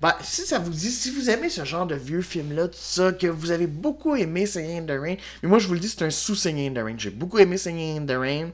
ben, 0.00 0.14
si 0.22 0.42
ça 0.42 0.58
vous 0.58 0.70
dit, 0.70 0.90
si 0.90 1.10
vous 1.10 1.30
aimez 1.30 1.50
ce 1.50 1.64
genre 1.64 1.86
de 1.86 1.94
vieux 1.94 2.22
film-là, 2.22 2.68
tout 2.68 2.78
ça, 2.78 3.12
que 3.12 3.26
vous 3.26 3.50
avez 3.50 3.66
beaucoup 3.66 4.16
aimé 4.16 4.46
Singing 4.46 4.82
in 4.82 4.86
the 4.86 4.98
Rain, 5.00 5.16
mais 5.42 5.48
moi 5.48 5.58
je 5.58 5.68
vous 5.68 5.74
le 5.74 5.80
dis, 5.80 5.88
c'est 5.88 6.04
un 6.04 6.10
sous-Singing 6.10 6.76
in 6.76 6.80
the 6.80 6.84
Rain. 6.84 6.96
J'ai 6.98 7.10
beaucoup 7.10 7.38
aimé 7.38 7.58
Singing 7.58 8.02
in 8.02 8.06
the 8.06 8.18
Rain. 8.18 8.50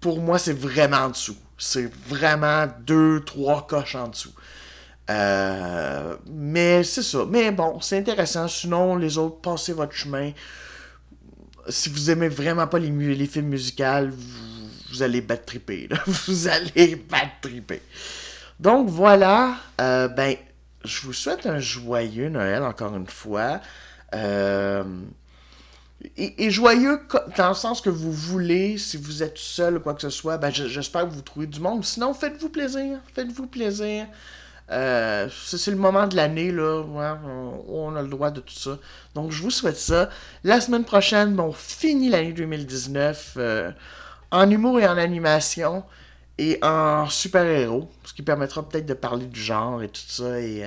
Pour 0.00 0.20
moi, 0.20 0.38
c'est 0.38 0.52
vraiment 0.58 0.98
en 0.98 1.10
dessous. 1.10 1.36
C'est 1.58 1.90
vraiment 2.08 2.66
deux, 2.80 3.22
trois 3.24 3.66
coches 3.66 3.94
en 3.94 4.08
dessous. 4.08 4.32
Euh, 5.10 6.16
mais 6.30 6.84
c'est 6.84 7.02
ça. 7.02 7.24
Mais 7.28 7.50
bon, 7.50 7.80
c'est 7.80 7.98
intéressant. 7.98 8.48
Sinon, 8.48 8.96
les 8.96 9.18
autres, 9.18 9.40
passez 9.40 9.72
votre 9.72 9.92
chemin. 9.92 10.32
Si 11.68 11.88
vous 11.88 12.10
aimez 12.10 12.28
vraiment 12.28 12.66
pas 12.66 12.78
les, 12.78 12.90
les 12.90 13.26
films 13.26 13.48
musicaux, 13.48 14.08
vous, 14.10 14.68
vous 14.92 15.02
allez 15.02 15.20
battre 15.20 15.44
triper. 15.44 15.88
là. 15.88 15.98
Vous 16.06 16.48
allez 16.48 16.96
battre. 16.96 17.48
Donc 18.60 18.88
voilà. 18.88 19.56
Euh, 19.80 20.08
ben, 20.08 20.36
je 20.84 21.02
vous 21.02 21.12
souhaite 21.12 21.46
un 21.46 21.58
joyeux 21.58 22.28
Noël 22.28 22.62
encore 22.62 22.94
une 22.94 23.06
fois. 23.06 23.60
Euh, 24.14 24.84
et, 26.16 26.50
joyeux 26.50 27.00
dans 27.36 27.48
le 27.48 27.54
sens 27.54 27.80
que 27.80 27.88
vous 27.88 28.12
voulez, 28.12 28.76
si 28.76 28.96
vous 28.96 29.22
êtes 29.22 29.38
seul 29.38 29.76
ou 29.76 29.80
quoi 29.80 29.94
que 29.94 30.02
ce 30.02 30.10
soit, 30.10 30.36
ben 30.36 30.50
j'espère 30.50 31.08
que 31.08 31.14
vous 31.14 31.22
trouvez 31.22 31.46
du 31.46 31.60
monde. 31.60 31.84
Sinon, 31.84 32.12
faites-vous 32.12 32.48
plaisir. 32.48 32.98
Faites-vous 33.14 33.46
plaisir. 33.46 34.06
Euh, 34.72 35.28
c'est 35.30 35.70
le 35.70 35.76
moment 35.76 36.06
de 36.06 36.16
l'année, 36.16 36.50
là, 36.50 36.80
où 36.80 36.98
on, 37.68 37.94
a 37.94 38.02
le 38.02 38.08
droit 38.08 38.30
de 38.30 38.40
tout 38.40 38.54
ça. 38.54 38.78
Donc, 39.14 39.30
je 39.30 39.42
vous 39.42 39.50
souhaite 39.50 39.76
ça. 39.76 40.08
La 40.44 40.60
semaine 40.60 40.84
prochaine, 40.84 41.38
on 41.38 41.52
finit 41.52 42.08
l'année 42.08 42.32
2019 42.32 43.34
euh, 43.36 43.70
en 44.30 44.50
humour 44.50 44.80
et 44.80 44.88
en 44.88 44.96
animation 44.96 45.84
et 46.38 46.58
en 46.62 47.08
super-héros, 47.08 47.90
ce 48.04 48.14
qui 48.14 48.22
permettra 48.22 48.66
peut-être 48.68 48.86
de 48.86 48.94
parler 48.94 49.26
du 49.26 49.40
genre 49.40 49.82
et 49.82 49.88
tout 49.88 50.00
ça. 50.06 50.40
Et 50.40 50.64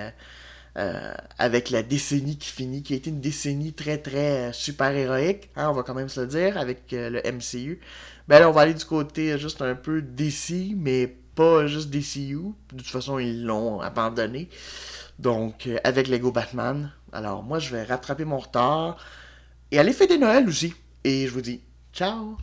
euh, 0.78 1.14
avec 1.40 1.70
la 1.70 1.84
décennie 1.84 2.38
qui 2.38 2.50
finit, 2.50 2.84
qui 2.84 2.94
a 2.94 2.98
été 2.98 3.10
une 3.10 3.22
décennie 3.22 3.72
très 3.72 3.98
très 3.98 4.50
euh, 4.50 4.52
super 4.52 4.92
héroïque, 4.92 5.50
hein, 5.56 5.70
on 5.70 5.74
va 5.74 5.84
quand 5.84 5.94
même 5.94 6.10
se 6.10 6.20
le 6.20 6.28
dire, 6.28 6.58
avec 6.58 6.92
le 6.92 7.22
MCU. 7.32 7.80
Ben 8.28 8.40
là, 8.40 8.50
on 8.50 8.52
va 8.52 8.62
aller 8.62 8.74
du 8.74 8.84
côté 8.84 9.38
juste 9.40 9.62
un 9.62 9.76
peu 9.76 10.02
DC, 10.02 10.76
mais 10.76 11.16
pas 11.36 11.68
juste 11.68 11.90
DCU. 11.90 12.54
De 12.72 12.78
toute 12.78 12.88
façon, 12.88 13.20
ils 13.20 13.46
l'ont 13.46 13.82
abandonné. 13.82 14.50
Donc, 15.20 15.70
avec 15.84 16.08
Lego 16.08 16.32
Batman. 16.32 16.92
Alors, 17.12 17.44
moi, 17.44 17.60
je 17.60 17.70
vais 17.72 17.84
rattraper 17.84 18.26
mon 18.26 18.38
retard 18.38 18.98
et 19.72 19.80
aller 19.80 19.94
fêter 19.94 20.18
Noël 20.18 20.48
aussi. 20.48 20.74
Et 21.04 21.28
je 21.28 21.32
vous 21.32 21.42
dis, 21.42 21.62
ciao! 21.94 22.38